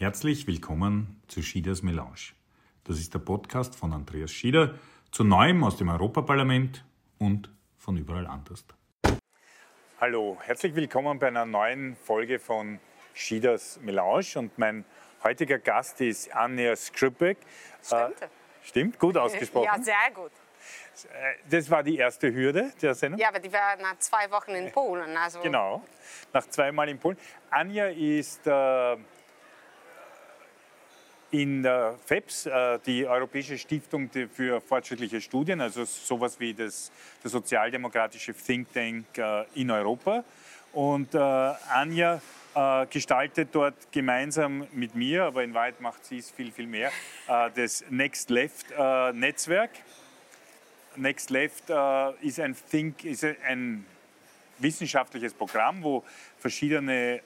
Herzlich 0.00 0.46
willkommen 0.46 1.20
zu 1.28 1.42
Schieders 1.42 1.82
Melange. 1.82 2.32
Das 2.84 2.98
ist 2.98 3.12
der 3.12 3.18
Podcast 3.18 3.76
von 3.76 3.92
Andreas 3.92 4.32
Schieder 4.32 4.76
zu 5.12 5.24
Neuem 5.24 5.62
aus 5.62 5.76
dem 5.76 5.90
Europaparlament 5.90 6.86
und 7.18 7.50
von 7.76 7.98
überall 7.98 8.26
anders. 8.26 8.64
Hallo, 10.00 10.38
herzlich 10.40 10.74
willkommen 10.74 11.18
bei 11.18 11.26
einer 11.26 11.44
neuen 11.44 11.96
Folge 11.96 12.38
von 12.38 12.80
Schieders 13.12 13.78
Melange 13.82 14.24
und 14.36 14.58
mein 14.58 14.86
heutiger 15.22 15.58
Gast 15.58 16.00
ist 16.00 16.34
Anja 16.34 16.74
Skripek. 16.74 17.36
Stimmt. 17.84 18.22
Äh, 18.22 18.28
stimmt, 18.62 18.98
gut 18.98 19.18
ausgesprochen. 19.18 19.66
Ja, 19.66 19.82
sehr 19.82 19.94
gut. 20.14 20.32
Äh, 21.12 21.34
das 21.50 21.70
war 21.70 21.82
die 21.82 21.98
erste 21.98 22.32
Hürde 22.32 22.72
der 22.80 22.94
Sendung? 22.94 23.20
Ja, 23.20 23.28
aber 23.28 23.38
die 23.38 23.52
war 23.52 23.76
nach 23.76 23.98
zwei 23.98 24.30
Wochen 24.30 24.52
in 24.52 24.72
Polen. 24.72 25.14
Also 25.18 25.40
genau, 25.40 25.84
nach 26.32 26.46
zweimal 26.48 26.88
in 26.88 26.98
Polen. 26.98 27.18
Anja 27.50 27.88
ist 27.88 28.46
äh, 28.46 28.96
in 31.30 31.62
der 31.62 31.94
FEPS, 32.04 32.46
äh, 32.46 32.78
die 32.84 33.06
Europäische 33.06 33.56
Stiftung 33.56 34.10
für 34.32 34.60
fortschrittliche 34.60 35.20
Studien, 35.20 35.60
also 35.60 35.84
sowas 35.84 36.38
wie 36.40 36.54
das, 36.54 36.90
der 37.22 37.30
sozialdemokratische 37.30 38.34
Think 38.34 38.72
Tank 38.72 39.06
äh, 39.16 39.44
in 39.54 39.70
Europa. 39.70 40.24
Und 40.72 41.14
äh, 41.14 41.18
Anja 41.18 42.20
gestaltet 42.90 43.50
dort 43.52 43.92
gemeinsam 43.92 44.66
mit 44.72 44.96
mir, 44.96 45.22
aber 45.22 45.44
in 45.44 45.54
Wahrheit 45.54 45.80
macht 45.80 46.04
sie 46.04 46.18
es 46.18 46.32
viel, 46.32 46.50
viel 46.50 46.66
mehr, 46.66 46.90
das 47.54 47.84
Next 47.90 48.28
Left 48.28 48.66
Netzwerk. 49.12 49.70
Next 50.96 51.30
Left 51.30 51.70
ist 52.22 52.40
ein 52.40 52.56
Think, 52.68 53.04
ist 53.04 53.24
ein 53.24 53.86
wissenschaftliches 54.58 55.32
Programm, 55.32 55.80
wo 55.84 56.02
verschiedene 56.40 57.20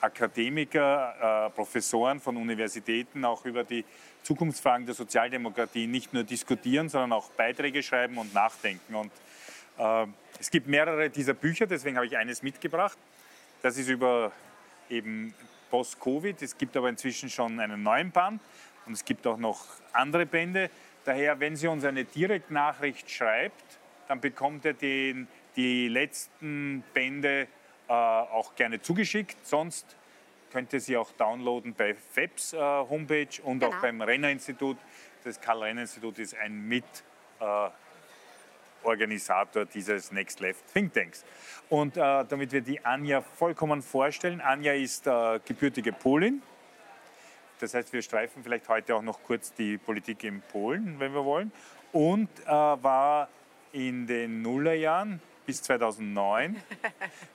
Akademiker, 0.00 1.48
äh, 1.48 1.50
Professoren 1.50 2.20
von 2.20 2.36
Universitäten 2.36 3.24
auch 3.24 3.44
über 3.44 3.64
die 3.64 3.84
Zukunftsfragen 4.22 4.86
der 4.86 4.94
Sozialdemokratie 4.94 5.86
nicht 5.86 6.12
nur 6.12 6.24
diskutieren, 6.24 6.88
sondern 6.88 7.12
auch 7.12 7.30
Beiträge 7.30 7.82
schreiben 7.82 8.18
und 8.18 8.32
nachdenken. 8.34 8.94
Und 8.94 9.12
äh, 9.78 10.06
es 10.38 10.50
gibt 10.50 10.68
mehrere 10.68 11.10
dieser 11.10 11.34
Bücher, 11.34 11.66
deswegen 11.66 11.96
habe 11.96 12.06
ich 12.06 12.16
eines 12.16 12.42
mitgebracht. 12.42 12.98
Das 13.62 13.76
ist 13.76 13.88
über 13.88 14.32
eben 14.88 15.34
Post-Covid. 15.70 16.40
Es 16.42 16.56
gibt 16.56 16.76
aber 16.76 16.88
inzwischen 16.88 17.30
schon 17.30 17.58
einen 17.58 17.82
neuen 17.82 18.10
Band 18.10 18.40
und 18.86 18.92
es 18.92 19.04
gibt 19.04 19.26
auch 19.26 19.38
noch 19.38 19.64
andere 19.92 20.26
Bände. 20.26 20.70
Daher, 21.04 21.40
wenn 21.40 21.56
Sie 21.56 21.66
uns 21.68 21.84
eine 21.84 22.04
Direktnachricht 22.04 23.10
schreibt, 23.10 23.78
dann 24.08 24.20
bekommt 24.20 24.64
er 24.64 24.74
den, 24.74 25.28
die 25.56 25.88
letzten 25.88 26.84
Bände 26.94 27.48
äh, 27.88 27.92
auch 27.92 28.54
gerne 28.54 28.80
zugeschickt. 28.80 29.46
Sonst 29.46 29.96
könnt 30.50 30.72
ihr 30.72 30.80
sie 30.80 30.96
auch 30.96 31.12
downloaden 31.12 31.74
bei 31.74 31.94
FEPS 31.94 32.52
äh, 32.52 32.58
Homepage 32.58 33.28
und 33.42 33.60
genau. 33.60 33.72
auch 33.72 33.80
beim 33.80 34.00
Renner-Institut. 34.00 34.76
Das 35.24 35.40
Karl-Renner-Institut 35.40 36.18
ist 36.18 36.36
ein 36.36 36.68
Mitorganisator 38.82 39.62
äh, 39.62 39.66
dieses 39.72 40.12
Next 40.12 40.40
Left 40.40 40.64
Think 40.72 40.92
Tanks. 40.94 41.24
Und 41.68 41.96
äh, 41.96 42.24
damit 42.24 42.52
wir 42.52 42.60
die 42.60 42.84
Anja 42.84 43.20
vollkommen 43.20 43.82
vorstellen, 43.82 44.40
Anja 44.40 44.72
ist 44.72 45.06
äh, 45.06 45.40
gebürtige 45.44 45.92
Polin. 45.92 46.42
Das 47.60 47.74
heißt, 47.74 47.92
wir 47.92 48.02
streifen 48.02 48.42
vielleicht 48.44 48.68
heute 48.68 48.94
auch 48.94 49.02
noch 49.02 49.22
kurz 49.22 49.52
die 49.52 49.78
Politik 49.78 50.22
in 50.24 50.40
Polen, 50.42 51.00
wenn 51.00 51.12
wir 51.12 51.24
wollen. 51.24 51.50
Und 51.92 52.28
äh, 52.46 52.50
war 52.50 53.28
in 53.72 54.06
den 54.06 54.42
Nullerjahren 54.42 55.20
bis 55.48 55.62
2009 55.62 56.62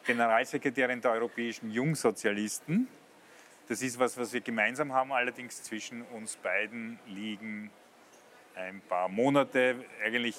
Generalsekretärin 0.06 1.02
der 1.02 1.14
Europäischen 1.14 1.72
Jungsozialisten. 1.72 2.88
Das 3.67 3.81
ist 3.81 3.97
was, 3.97 4.16
was 4.16 4.31
wir 4.31 4.42
gemeinsam 4.42 4.94
haben. 4.94 5.11
Allerdings 5.11 5.64
zwischen 5.64 6.03
uns 6.03 6.36
beiden 6.36 7.00
liegen 7.08 7.71
ein 8.54 8.82
paar 8.82 9.10
Monate, 9.10 9.83
eigentlich 10.05 10.37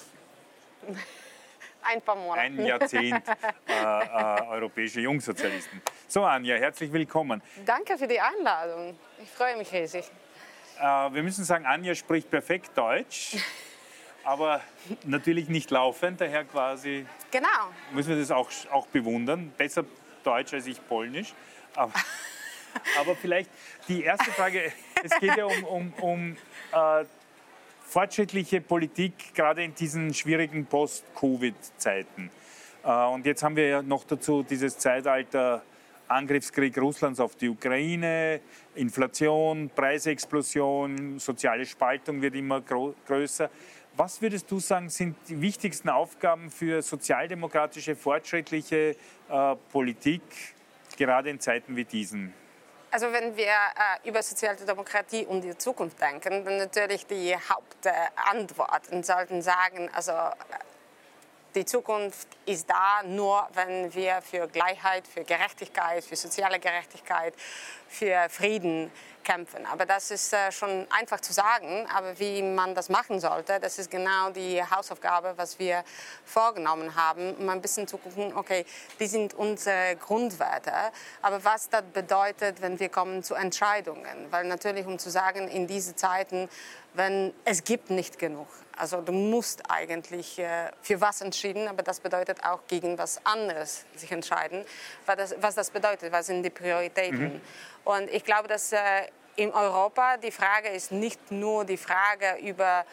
ein 1.81 2.01
paar 2.01 2.15
Monate. 2.15 2.39
Ein 2.39 2.65
Jahrzehnt 2.65 3.23
äh, 3.67 3.73
äh, 3.73 4.41
europäische 4.47 5.01
Jungsozialisten. 5.01 5.81
So, 6.07 6.23
Anja, 6.23 6.55
herzlich 6.55 6.93
willkommen. 6.93 7.41
Danke 7.65 7.97
für 7.97 8.07
die 8.07 8.21
Einladung. 8.21 8.97
Ich 9.21 9.29
freue 9.31 9.57
mich 9.57 9.69
riesig. 9.73 10.09
Äh, 10.79 10.81
wir 10.81 11.23
müssen 11.23 11.43
sagen, 11.43 11.65
Anja 11.65 11.93
spricht 11.93 12.31
perfekt 12.31 12.71
Deutsch, 12.77 13.35
aber 14.25 14.61
natürlich 15.05 15.47
nicht 15.47 15.71
laufend, 15.71 16.19
daher 16.19 16.43
quasi. 16.43 17.05
Genau. 17.31 17.47
Müssen 17.93 18.09
wir 18.09 18.17
das 18.17 18.31
auch, 18.31 18.49
auch 18.71 18.87
bewundern. 18.87 19.53
Besser 19.57 19.85
Deutsch 20.23 20.53
als 20.53 20.67
ich 20.67 20.85
Polnisch. 20.87 21.33
Aber, 21.75 21.93
aber 22.99 23.15
vielleicht 23.15 23.49
die 23.87 24.03
erste 24.03 24.31
Frage: 24.31 24.73
Es 25.03 25.17
geht 25.19 25.37
ja 25.37 25.45
um, 25.45 25.63
um, 25.63 25.93
um 26.01 26.37
äh, 26.71 27.05
fortschrittliche 27.87 28.61
Politik, 28.61 29.33
gerade 29.35 29.63
in 29.63 29.75
diesen 29.75 30.13
schwierigen 30.13 30.65
Post-Covid-Zeiten. 30.65 32.31
Äh, 32.83 33.05
und 33.07 33.25
jetzt 33.25 33.43
haben 33.43 33.55
wir 33.55 33.67
ja 33.67 33.81
noch 33.81 34.03
dazu 34.03 34.43
dieses 34.43 34.77
Zeitalter 34.77 35.61
Angriffskrieg 36.07 36.77
Russlands 36.77 37.19
auf 37.19 37.35
die 37.35 37.49
Ukraine, 37.49 38.39
Inflation, 38.75 39.71
Preisexplosion, 39.73 41.19
soziale 41.19 41.65
Spaltung 41.65 42.21
wird 42.21 42.35
immer 42.35 42.61
größer. 42.61 43.49
Was 43.97 44.21
würdest 44.21 44.51
du 44.51 44.59
sagen, 44.59 44.89
sind 44.89 45.15
die 45.29 45.39
wichtigsten 45.39 45.87
Aufgaben 45.87 46.51
für 46.51 46.81
sozialdemokratische, 46.81 47.95
fortschrittliche 47.95 48.97
äh, 49.29 49.55
Politik, 49.71 50.21
gerade 50.97 51.29
in 51.29 51.39
Zeiten 51.39 51.77
wie 51.77 51.85
diesen? 51.85 52.33
Also 52.91 53.13
wenn 53.13 53.37
wir 53.37 53.45
äh, 53.45 54.09
über 54.09 54.21
Sozialdemokratie 54.21 55.25
und 55.25 55.41
die 55.41 55.57
Zukunft 55.57 56.01
denken, 56.01 56.43
dann 56.43 56.57
natürlich 56.57 57.07
die 57.07 57.37
Hauptantwort 57.37 58.89
und 58.91 59.05
sollten 59.05 59.41
sagen, 59.41 59.89
also 59.93 60.11
äh, 60.11 60.33
die 61.55 61.63
Zukunft 61.63 62.27
ist 62.45 62.69
da 62.69 63.01
nur, 63.05 63.47
wenn 63.53 63.93
wir 63.93 64.21
für 64.21 64.45
Gleichheit, 64.49 65.07
für 65.07 65.23
Gerechtigkeit, 65.23 66.03
für 66.03 66.17
soziale 66.17 66.59
Gerechtigkeit, 66.59 67.33
für 67.87 68.27
Frieden 68.29 68.91
kämpfen. 69.25 69.65
Aber 69.65 69.85
das 69.85 70.11
ist 70.11 70.31
äh, 70.31 70.51
schon 70.51 70.87
einfach 70.89 71.19
zu 71.19 71.33
sagen. 71.33 71.85
Aber 71.93 72.17
wie 72.19 72.41
man 72.41 72.73
das 72.75 72.87
machen 72.87 73.19
sollte, 73.19 73.59
das 73.59 73.77
ist 73.77 73.91
genau 73.91 74.29
die 74.29 74.63
Hausaufgabe, 74.63 75.33
was 75.35 75.59
wir 75.59 75.83
vorgenommen 76.23 76.95
haben, 76.95 77.35
um 77.35 77.49
ein 77.49 77.61
bisschen 77.61 77.87
zu 77.87 77.97
gucken, 77.97 78.31
okay, 78.35 78.65
die 78.99 79.07
sind 79.07 79.33
unsere 79.33 79.97
Grundwerte. 79.97 80.71
Aber 81.21 81.43
was 81.43 81.69
das 81.69 81.83
bedeutet, 81.93 82.61
wenn 82.61 82.79
wir 82.79 82.89
kommen 82.89 83.23
zu 83.23 83.35
Entscheidungen. 83.35 84.31
Weil 84.31 84.45
natürlich, 84.45 84.85
um 84.85 84.97
zu 84.99 85.09
sagen, 85.09 85.49
in 85.49 85.67
diesen 85.67 85.97
Zeiten, 85.97 86.47
wenn 86.93 87.33
es 87.43 87.63
gibt 87.63 87.89
nicht 87.89 88.19
genug. 88.19 88.47
Also 88.77 89.01
du 89.01 89.11
musst 89.11 89.69
eigentlich 89.69 90.39
äh, 90.39 90.69
für 90.81 90.99
was 90.99 91.21
entschieden, 91.21 91.67
aber 91.67 91.83
das 91.83 91.99
bedeutet 91.99 92.43
auch 92.43 92.61
gegen 92.67 92.97
was 92.97 93.25
anderes 93.25 93.85
sich 93.95 94.11
entscheiden. 94.11 94.65
Was 95.05 95.15
das, 95.15 95.35
was 95.39 95.55
das 95.55 95.69
bedeutet, 95.69 96.11
was 96.11 96.27
sind 96.27 96.43
die 96.43 96.49
Prioritäten. 96.49 97.35
Mhm. 97.35 97.41
Und 97.83 98.09
ich 98.09 98.23
glaube, 98.23 98.47
dass 98.47 98.71
äh, 98.73 98.79
in 99.35 99.51
Europa 99.51 100.17
die 100.17 100.31
Frage 100.31 100.69
ist 100.69 100.91
nicht 100.91 101.31
nur 101.31 101.65
die 101.65 101.77
Frage 101.77 102.37
über 102.41 102.85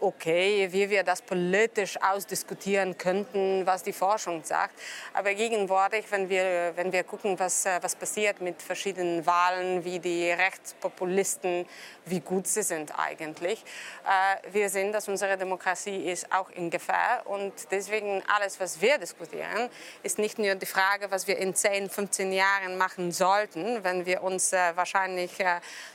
okay, 0.00 0.68
wie 0.70 0.88
wir 0.90 1.02
das 1.02 1.22
politisch 1.22 2.00
ausdiskutieren 2.00 2.96
könnten, 2.96 3.66
was 3.66 3.82
die 3.82 3.92
Forschung 3.92 4.44
sagt. 4.44 4.78
Aber 5.12 5.34
gegenwärtig, 5.34 6.06
wenn 6.10 6.28
wir, 6.28 6.72
wenn 6.76 6.92
wir 6.92 7.02
gucken, 7.04 7.38
was, 7.38 7.66
äh, 7.66 7.78
was 7.82 7.96
passiert 7.96 8.40
mit 8.40 8.62
verschiedenen 8.62 9.26
Wahlen, 9.26 9.84
wie 9.84 9.98
die 9.98 10.30
Rechtspopulisten, 10.30 11.66
wie 12.04 12.20
gut 12.20 12.46
sie 12.46 12.62
sind 12.62 12.96
eigentlich, 12.98 13.64
äh, 14.04 14.52
wir 14.52 14.68
sehen, 14.68 14.92
dass 14.92 15.08
unsere 15.08 15.36
Demokratie 15.36 16.10
ist 16.10 16.32
auch 16.32 16.50
in 16.50 16.70
Gefahr. 16.70 17.26
Und 17.26 17.52
deswegen 17.70 18.22
alles, 18.34 18.60
was 18.60 18.80
wir 18.80 18.98
diskutieren, 18.98 19.68
ist 20.02 20.18
nicht 20.18 20.38
nur 20.38 20.54
die 20.54 20.66
Frage, 20.66 21.10
was 21.10 21.26
wir 21.26 21.38
in 21.38 21.54
10, 21.54 21.90
15 21.90 22.32
Jahren 22.32 22.78
machen 22.78 23.10
sollten, 23.10 23.82
wenn 23.82 24.06
wir 24.06 24.22
uns 24.22 24.52
äh, 24.52 24.76
wahrscheinlich 24.76 25.32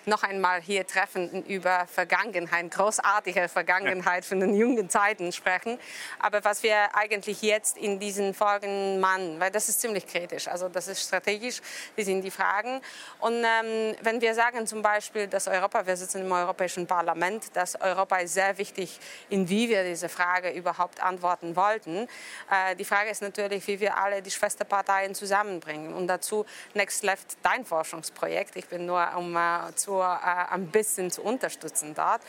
noch 0.05 0.23
einmal 0.23 0.61
hier 0.61 0.85
treffen 0.85 1.45
über 1.45 1.87
Vergangenheit, 1.87 2.71
großartige 2.71 3.47
Vergangenheit 3.47 3.92
Vergangenheit, 4.01 4.25
von 4.25 4.39
den 4.39 4.55
jungen 4.55 4.89
Zeiten 4.89 5.31
sprechen. 5.31 5.77
Aber 6.19 6.43
was 6.43 6.63
wir 6.63 6.95
eigentlich 6.95 7.41
jetzt 7.41 7.77
in 7.77 7.99
diesen 7.99 8.33
Folgen 8.33 8.99
machen, 8.99 9.39
weil 9.39 9.51
das 9.51 9.69
ist 9.69 9.81
ziemlich 9.81 10.07
kritisch, 10.07 10.47
also 10.47 10.69
das 10.69 10.87
ist 10.87 11.01
strategisch, 11.03 11.61
die 11.97 12.03
sind 12.03 12.21
die 12.21 12.31
Fragen. 12.31 12.81
Und 13.19 13.43
ähm, 13.43 13.95
wenn 14.01 14.21
wir 14.21 14.33
sagen 14.33 14.65
zum 14.65 14.81
Beispiel, 14.81 15.27
dass 15.27 15.47
Europa, 15.47 15.85
wir 15.85 15.95
sitzen 15.95 16.21
im 16.21 16.31
Europäischen 16.31 16.87
Parlament, 16.87 17.55
dass 17.55 17.79
Europa 17.79 18.17
ist 18.17 18.33
sehr 18.33 18.57
wichtig, 18.57 18.99
in 19.29 19.47
wie 19.49 19.69
wir 19.69 19.83
diese 19.83 20.09
Frage 20.09 20.51
überhaupt 20.51 21.01
antworten 21.01 21.55
wollten. 21.55 22.07
Äh, 22.49 22.75
die 22.75 22.85
Frage 22.85 23.09
ist 23.09 23.21
natürlich, 23.21 23.67
wie 23.67 23.79
wir 23.79 23.97
alle 23.97 24.21
die 24.21 24.31
Schwesterparteien 24.31 25.15
zusammenbringen. 25.15 25.93
Und 25.93 26.07
dazu 26.07 26.45
Next 26.73 27.03
Left, 27.03 27.37
dein 27.43 27.65
Forschungsprojekt. 27.65 28.55
Ich 28.55 28.67
bin 28.67 28.85
nur, 28.85 29.05
um 29.17 29.35
äh, 29.35 29.73
zu, 29.75 29.99
äh, 29.99 30.17
ein 30.51 30.67
bisschen 30.67 31.11
zu 31.11 31.21
unterstützen 31.21 31.93
dort. 31.95 32.21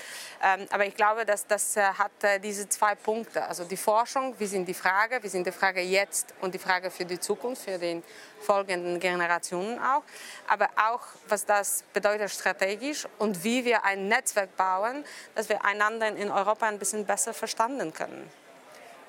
Ähm, 0.42 0.66
aber 0.70 0.86
ich 0.86 0.94
glaube, 0.94 1.24
dass 1.24 1.46
das 1.54 1.76
hat 1.76 2.10
diese 2.42 2.68
zwei 2.68 2.96
Punkte. 2.96 3.46
Also 3.46 3.64
die 3.64 3.76
Forschung, 3.76 4.34
wie 4.38 4.46
sind 4.46 4.66
die 4.66 4.74
Frage, 4.74 5.22
wie 5.22 5.28
sind 5.28 5.46
die 5.46 5.52
Frage 5.52 5.80
jetzt 5.80 6.34
und 6.40 6.52
die 6.52 6.58
Frage 6.58 6.90
für 6.90 7.04
die 7.04 7.20
Zukunft, 7.20 7.62
für 7.62 7.78
die 7.78 8.02
folgenden 8.40 8.98
Generationen 8.98 9.78
auch. 9.78 10.02
Aber 10.48 10.68
auch, 10.76 11.02
was 11.28 11.46
das 11.46 11.84
bedeutet 11.92 12.30
strategisch 12.30 13.06
und 13.18 13.44
wie 13.44 13.64
wir 13.64 13.84
ein 13.84 14.08
Netzwerk 14.08 14.56
bauen, 14.56 15.04
dass 15.36 15.48
wir 15.48 15.64
einander 15.64 16.08
in 16.08 16.30
Europa 16.30 16.66
ein 16.66 16.80
bisschen 16.80 17.06
besser 17.06 17.32
verstanden 17.32 17.92
können. 17.92 18.28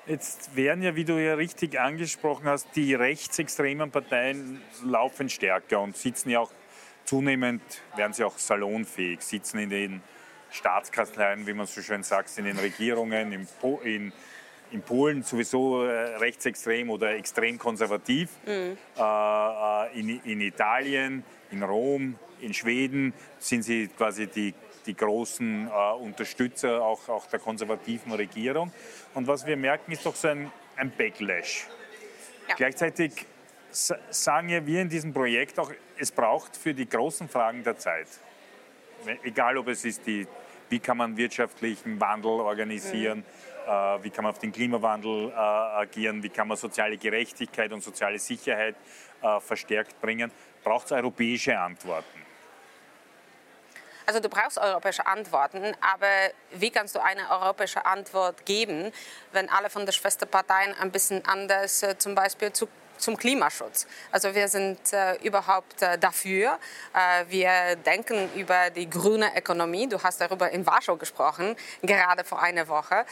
Jetzt 0.06 0.54
werden 0.54 0.84
ja, 0.84 0.94
wie 0.94 1.04
du 1.04 1.20
ja 1.20 1.34
richtig 1.34 1.80
angesprochen 1.80 2.46
hast, 2.46 2.68
die 2.76 2.94
rechtsextremen 2.94 3.90
Parteien 3.90 4.62
laufen 4.84 5.28
stärker 5.28 5.80
und 5.80 5.96
sitzen 5.96 6.30
ja 6.30 6.38
auch 6.38 6.52
zunehmend, 7.04 7.62
werden 7.96 8.12
sie 8.12 8.22
auch 8.22 8.38
salonfähig, 8.38 9.20
sitzen 9.20 9.58
in 9.58 9.70
den 9.70 10.02
Staatskanzleien, 10.50 11.46
wie 11.46 11.52
man 11.52 11.66
so 11.66 11.82
schön 11.82 12.02
sagt, 12.02 12.36
in 12.38 12.44
den 12.44 12.58
Regierungen, 12.58 13.32
in, 13.32 13.46
po 13.60 13.80
in, 13.82 14.12
in 14.70 14.82
Polen 14.82 15.22
sowieso 15.22 15.84
äh, 15.84 16.16
rechtsextrem 16.16 16.90
oder 16.90 17.14
extrem 17.14 17.58
konservativ, 17.58 18.30
mhm. 18.46 18.76
äh, 18.96 19.00
äh 19.00 19.98
in, 19.98 20.20
in 20.24 20.40
Italien, 20.40 21.24
in 21.50 21.62
Rom, 21.62 22.18
in 22.40 22.52
Schweden 22.54 23.12
sind 23.38 23.62
sie 23.62 23.88
quasi 23.88 24.26
die, 24.26 24.54
die 24.86 24.94
großen 24.94 25.68
äh, 25.68 25.92
Unterstützer 25.94 26.82
auch, 26.82 27.08
auch 27.08 27.26
der 27.26 27.38
konservativen 27.38 28.12
Regierung. 28.12 28.72
Und 29.14 29.26
was 29.26 29.46
wir 29.46 29.56
merken, 29.56 29.92
ist 29.92 30.04
doch 30.04 30.14
so 30.14 30.28
ein, 30.28 30.50
ein 30.76 30.90
Backlash. 30.90 31.66
Ja. 32.48 32.54
Gleichzeitig 32.54 33.26
sagen 33.70 34.48
ja 34.48 34.64
wir 34.66 34.80
in 34.80 34.88
diesem 34.88 35.12
Projekt 35.12 35.58
auch, 35.58 35.70
es 35.98 36.10
braucht 36.10 36.56
für 36.56 36.72
die 36.72 36.88
großen 36.88 37.28
Fragen 37.28 37.62
der 37.62 37.76
Zeit, 37.78 38.08
egal 39.22 39.58
ob 39.58 39.68
es 39.68 39.84
ist 39.84 40.06
die, 40.06 40.26
wie 40.68 40.78
kann 40.78 40.96
man 40.96 41.16
wirtschaftlichen 41.16 42.00
Wandel 42.00 42.40
organisieren, 42.40 43.18
mhm. 43.18 43.70
äh, 43.70 44.04
wie 44.04 44.10
kann 44.10 44.24
man 44.24 44.32
auf 44.32 44.38
den 44.38 44.52
Klimawandel 44.52 45.30
äh, 45.30 45.34
agieren, 45.34 46.22
wie 46.22 46.28
kann 46.28 46.48
man 46.48 46.56
soziale 46.56 46.96
Gerechtigkeit 46.96 47.72
und 47.72 47.82
soziale 47.82 48.18
Sicherheit 48.18 48.76
äh, 49.22 49.40
verstärkt 49.40 50.00
bringen, 50.00 50.30
braucht 50.64 50.86
es 50.86 50.92
europäische 50.92 51.58
Antworten. 51.58 52.26
Also 54.06 54.20
du 54.20 54.28
brauchst 54.28 54.56
europäische 54.56 55.04
Antworten, 55.04 55.74
aber 55.80 56.30
wie 56.52 56.70
kannst 56.70 56.94
du 56.94 57.02
eine 57.02 57.28
europäische 57.28 57.84
Antwort 57.84 58.46
geben, 58.46 58.92
wenn 59.32 59.48
alle 59.50 59.68
von 59.68 59.84
den 59.84 59.92
Schwesterparteien 59.92 60.74
ein 60.80 60.92
bisschen 60.92 61.24
anders 61.26 61.82
äh, 61.82 61.98
zum 61.98 62.14
Beispiel 62.14 62.52
zu 62.52 62.68
zum 62.98 63.16
Klimaschutz. 63.16 63.86
Also 64.12 64.34
wir 64.34 64.48
sind 64.48 64.78
äh, 64.92 65.16
überhaupt 65.16 65.82
äh, 65.82 65.98
dafür. 65.98 66.58
Äh, 66.94 67.24
wir 67.28 67.76
denken 67.76 68.28
über 68.34 68.70
die 68.70 68.88
grüne 68.88 69.36
Ökonomie. 69.36 69.88
Du 69.88 70.02
hast 70.02 70.20
darüber 70.20 70.50
in 70.50 70.66
Warschau 70.66 70.96
gesprochen, 70.96 71.56
gerade 71.82 72.24
vor 72.24 72.42
einer 72.42 72.68
Woche. 72.68 73.04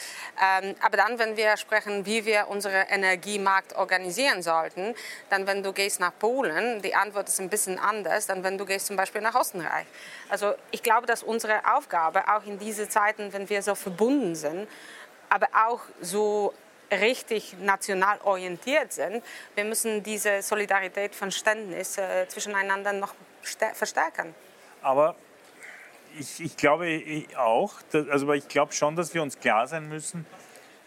Ähm, 0.42 0.74
aber 0.80 0.96
dann, 0.96 1.18
wenn 1.18 1.36
wir 1.36 1.56
sprechen, 1.56 2.06
wie 2.06 2.24
wir 2.24 2.48
unseren 2.48 2.86
Energiemarkt 2.88 3.74
organisieren 3.74 4.42
sollten, 4.42 4.94
dann, 5.30 5.46
wenn 5.46 5.62
du 5.62 5.72
gehst 5.72 6.00
nach 6.00 6.12
Polen, 6.18 6.82
die 6.82 6.94
Antwort 6.94 7.28
ist 7.28 7.40
ein 7.40 7.48
bisschen 7.48 7.78
anders, 7.78 8.26
dann, 8.26 8.42
wenn 8.44 8.58
du 8.58 8.64
gehst 8.64 8.86
zum 8.86 8.96
Beispiel 8.96 9.20
nach 9.20 9.34
Österreich. 9.34 9.86
Also 10.28 10.54
ich 10.70 10.82
glaube, 10.82 11.06
dass 11.06 11.22
unsere 11.22 11.60
Aufgabe 11.74 12.24
auch 12.28 12.44
in 12.44 12.58
diesen 12.58 12.88
Zeiten, 12.88 13.32
wenn 13.32 13.48
wir 13.48 13.62
so 13.62 13.74
verbunden 13.74 14.34
sind, 14.34 14.68
aber 15.28 15.48
auch 15.66 15.80
so 16.00 16.54
richtig 16.90 17.56
national 17.60 18.18
orientiert 18.24 18.92
sind. 18.92 19.22
Wir 19.54 19.64
müssen 19.64 20.02
diese 20.02 20.42
Solidarität, 20.42 21.14
Verständnis 21.14 21.98
äh, 21.98 22.26
zwischeneinander 22.28 22.92
noch 22.92 23.14
verstärken. 23.74 24.34
Aber 24.82 25.16
ich, 26.18 26.40
ich 26.40 26.56
glaube 26.56 27.24
auch, 27.36 27.74
dass, 27.90 28.08
also 28.08 28.32
ich 28.32 28.48
glaube 28.48 28.72
schon, 28.72 28.96
dass 28.96 29.14
wir 29.14 29.22
uns 29.22 29.38
klar 29.38 29.66
sein 29.66 29.88
müssen, 29.88 30.26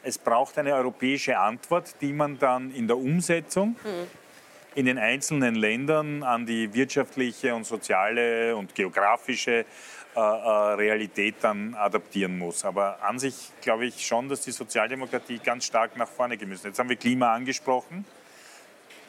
es 0.04 0.18
braucht 0.18 0.58
eine 0.58 0.74
europäische 0.74 1.38
Antwort, 1.38 1.96
die 2.02 2.14
man 2.14 2.40
dann 2.40 2.72
in 2.72 2.88
der 2.88 2.98
Umsetzung 2.98 3.76
hm. 3.84 4.08
in 4.76 4.86
den 4.86 4.98
einzelnen 4.98 5.56
Ländern 5.56 6.24
an 6.24 6.46
die 6.46 6.74
wirtschaftliche 6.74 7.54
und 7.54 7.66
soziale 7.66 8.56
und 8.56 8.74
geografische 8.74 9.66
Realität 10.20 11.36
dann 11.42 11.76
adaptieren 11.76 12.38
muss. 12.38 12.66
Aber 12.66 13.04
an 13.04 13.20
sich 13.20 13.52
glaube 13.62 13.86
ich 13.86 14.06
schon, 14.06 14.30
dass 14.30 14.42
die 14.42 14.52
Sozialdemokratie 14.52 15.40
ganz 15.40 15.66
stark 15.66 15.96
nach 15.98 16.08
vorne 16.08 16.38
gehen 16.38 16.50
muss. 16.50 16.64
Jetzt 16.64 16.80
haben 16.80 16.90
wir 16.90 16.96
Klima 16.96 17.34
angesprochen. 17.34 18.06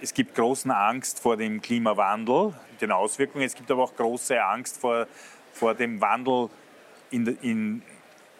Es 0.00 0.14
gibt 0.14 0.34
große 0.34 0.74
Angst 0.74 1.18
vor 1.18 1.36
dem 1.36 1.60
Klimawandel, 1.60 2.54
den 2.80 2.92
Auswirkungen. 2.92 3.44
Es 3.44 3.54
gibt 3.54 3.70
aber 3.70 3.84
auch 3.84 3.96
große 3.96 4.42
Angst 4.42 4.78
vor, 4.78 5.06
vor 5.52 5.74
dem 5.74 6.00
Wandel 6.00 6.50
in, 7.10 7.26
in, 7.42 7.82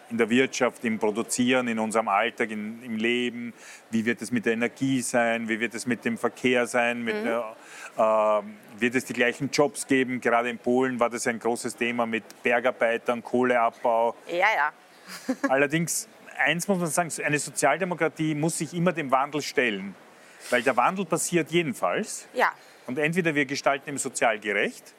in 0.09 0.17
der 0.17 0.29
Wirtschaft, 0.29 0.83
im 0.85 0.97
Produzieren, 0.99 1.67
in 1.67 1.79
unserem 1.79 2.07
Alltag, 2.07 2.51
in, 2.51 2.81
im 2.83 2.97
Leben. 2.97 3.53
Wie 3.91 4.05
wird 4.05 4.21
es 4.21 4.31
mit 4.31 4.45
der 4.45 4.53
Energie 4.53 5.01
sein? 5.01 5.47
Wie 5.47 5.59
wird 5.59 5.73
es 5.75 5.85
mit 5.85 6.03
dem 6.05 6.17
Verkehr 6.17 6.67
sein? 6.67 7.03
Mit 7.03 7.15
mhm. 7.15 7.25
der, 7.25 7.55
äh, 7.97 8.81
wird 8.81 8.95
es 8.95 9.05
die 9.05 9.13
gleichen 9.13 9.49
Jobs 9.51 9.85
geben? 9.87 10.19
Gerade 10.21 10.49
in 10.49 10.57
Polen 10.57 10.99
war 10.99 11.09
das 11.09 11.27
ein 11.27 11.39
großes 11.39 11.75
Thema 11.75 12.05
mit 12.05 12.23
Bergarbeitern, 12.43 13.23
Kohleabbau. 13.23 14.15
Ja, 14.27 14.47
ja. 14.55 14.73
Allerdings, 15.49 16.07
eins 16.37 16.67
muss 16.67 16.79
man 16.79 16.87
sagen, 16.87 17.11
eine 17.23 17.39
Sozialdemokratie 17.39 18.35
muss 18.35 18.57
sich 18.57 18.73
immer 18.73 18.93
dem 18.93 19.11
Wandel 19.11 19.41
stellen. 19.41 19.95
Weil 20.49 20.63
der 20.63 20.77
Wandel 20.77 21.05
passiert 21.05 21.51
jedenfalls. 21.51 22.27
Ja. 22.33 22.51
Und 22.87 22.97
entweder 22.97 23.35
wir 23.35 23.45
gestalten 23.45 23.89
ihn 23.89 23.97
sozial 23.97 24.39
gerecht, 24.39 24.95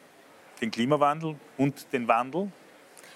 den 0.61 0.71
Klimawandel 0.71 1.37
und 1.57 1.93
den 1.93 2.07
Wandel, 2.07 2.53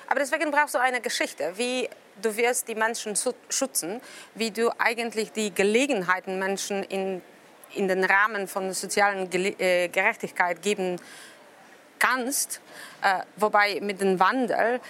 aber 0.07 0.21
deswegen 0.21 0.51
brauchst 0.51 0.75
du 0.75 0.79
eine 0.79 1.01
Geschichte, 1.01 1.53
wie 1.57 1.89
du 2.21 2.37
wirst 2.37 2.69
die 2.69 2.75
Menschen 2.75 3.15
schützen, 3.49 4.01
wie 4.35 4.51
du 4.51 4.71
eigentlich 4.79 5.33
die 5.33 5.53
Gelegenheiten 5.53 6.39
Menschen 6.39 6.83
in, 6.85 7.23
in 7.75 7.89
den 7.89 8.05
Rahmen 8.05 8.47
von 8.49 8.73
sozialen 8.73 9.29
äh, 9.33 9.89
Gerechtigkeit 9.89 10.63
geben 10.63 11.01
kannst. 11.99 12.61
Äh, 13.03 13.21
wobei 13.37 13.81
mit 13.81 14.01
dem 14.01 14.21
Wandel 14.21 14.81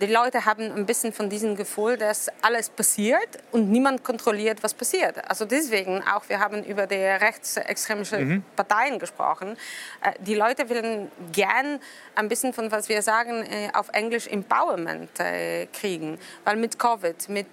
die 0.00 0.06
Leute 0.06 0.44
haben 0.44 0.72
ein 0.72 0.84
bisschen 0.84 1.12
von 1.12 1.30
diesem 1.30 1.56
Gefühl, 1.56 1.96
dass 1.96 2.28
alles 2.42 2.68
passiert 2.68 3.38
und 3.50 3.70
niemand 3.70 4.04
kontrolliert, 4.04 4.62
was 4.62 4.74
passiert. 4.74 5.26
Also 5.28 5.46
deswegen 5.46 6.02
auch, 6.02 6.28
wir 6.28 6.38
haben 6.38 6.62
über 6.64 6.86
die 6.86 6.96
rechtsextremische 6.96 8.18
mhm. 8.18 8.44
Parteien 8.54 8.98
gesprochen. 8.98 9.56
Äh, 10.02 10.12
die 10.20 10.34
Leute 10.34 10.68
wollen 10.68 11.10
gern 11.32 11.80
ein 12.14 12.28
bisschen 12.28 12.52
von, 12.52 12.70
was 12.70 12.90
wir 12.90 13.00
sagen, 13.00 13.42
äh, 13.44 13.70
auf 13.72 13.88
Englisch 13.92 14.26
Empowerment 14.26 15.18
äh, 15.18 15.66
kriegen. 15.66 16.18
Weil 16.44 16.56
mit 16.56 16.78
Covid, 16.78 17.28
mit 17.30 17.46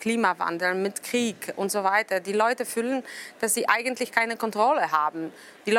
Klimawandel, 0.00 0.74
mit 0.74 1.02
Krieg 1.02 1.52
und 1.56 1.70
so 1.70 1.84
weiter, 1.84 2.20
die 2.20 2.32
Leute 2.32 2.64
fühlen, 2.64 3.02
dass 3.40 3.52
sie 3.54 3.68
eigentlich 3.68 4.12
keine 4.12 4.36
Kontrolle 4.36 4.90
haben. 4.90 5.30
Die, 5.66 5.78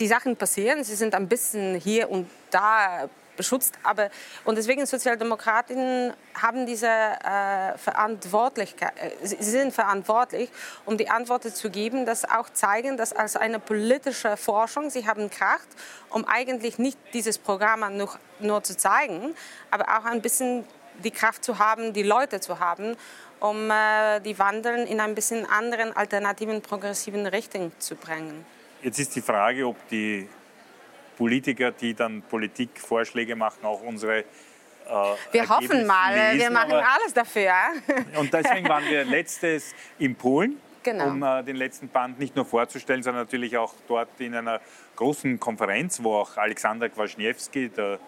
die 0.00 0.06
Sachen 0.08 0.36
passieren, 0.36 0.82
sie 0.82 0.96
sind 0.96 1.14
ein 1.14 1.28
bisschen 1.28 1.76
hier 1.76 2.10
und 2.10 2.28
da 2.50 3.08
beschützt. 3.36 3.74
Aber, 3.82 4.10
und 4.44 4.56
deswegen 4.56 4.86
Sozialdemokratinnen 4.86 6.14
haben 6.40 6.66
diese 6.66 6.86
äh, 6.88 7.78
Verantwortlichkeit, 7.78 8.92
äh, 8.96 9.10
sie 9.26 9.42
sind 9.42 9.72
verantwortlich, 9.72 10.50
um 10.84 10.96
die 10.96 11.08
Antworten 11.08 11.52
zu 11.54 11.70
geben, 11.70 12.06
das 12.06 12.24
auch 12.24 12.50
zeigen, 12.50 12.96
dass 12.96 13.12
als 13.12 13.36
eine 13.36 13.58
politische 13.58 14.36
Forschung, 14.36 14.90
sie 14.90 15.06
haben 15.06 15.30
Kraft, 15.30 15.68
um 16.10 16.24
eigentlich 16.24 16.78
nicht 16.78 16.98
dieses 17.12 17.38
Programm 17.38 17.96
nur, 17.96 18.10
nur 18.40 18.62
zu 18.62 18.76
zeigen, 18.76 19.34
aber 19.70 19.84
auch 19.98 20.04
ein 20.04 20.22
bisschen 20.22 20.64
die 21.02 21.10
Kraft 21.10 21.44
zu 21.44 21.58
haben, 21.58 21.92
die 21.92 22.02
Leute 22.02 22.40
zu 22.40 22.60
haben, 22.60 22.96
um 23.40 23.70
äh, 23.70 24.20
die 24.20 24.38
Wandeln 24.38 24.86
in 24.86 25.00
ein 25.00 25.14
bisschen 25.14 25.44
anderen, 25.46 25.94
alternativen, 25.94 26.62
progressiven 26.62 27.26
Richtung 27.26 27.72
zu 27.78 27.96
bringen. 27.96 28.44
Jetzt 28.82 28.98
ist 28.98 29.16
die 29.16 29.22
Frage, 29.22 29.66
ob 29.66 29.76
die 29.88 30.28
Politiker, 31.16 31.70
die 31.70 31.94
dann 31.94 32.22
Politikvorschläge 32.22 33.36
machen, 33.36 33.64
auch 33.64 33.82
unsere 33.82 34.24
äh, 34.86 35.14
wir 35.32 35.48
hoffen 35.48 35.86
mal, 35.86 36.14
lesen, 36.14 36.40
wir 36.40 36.50
machen 36.50 36.72
alles 36.72 37.14
dafür. 37.14 37.52
und 38.18 38.32
deswegen 38.32 38.68
waren 38.68 38.84
wir 38.84 39.04
letztes 39.04 39.74
in 39.98 40.14
Polen, 40.14 40.60
genau. 40.82 41.08
um 41.08 41.22
äh, 41.22 41.42
den 41.42 41.56
letzten 41.56 41.88
Band 41.88 42.18
nicht 42.18 42.36
nur 42.36 42.44
vorzustellen, 42.44 43.02
sondern 43.02 43.24
natürlich 43.24 43.56
auch 43.56 43.74
dort 43.88 44.08
in 44.18 44.34
einer 44.34 44.60
großen 44.96 45.40
Konferenz, 45.40 46.02
wo 46.02 46.16
auch 46.16 46.36
Alexander 46.36 46.88
Kwaśniewski, 46.88 47.70
der 47.70 47.98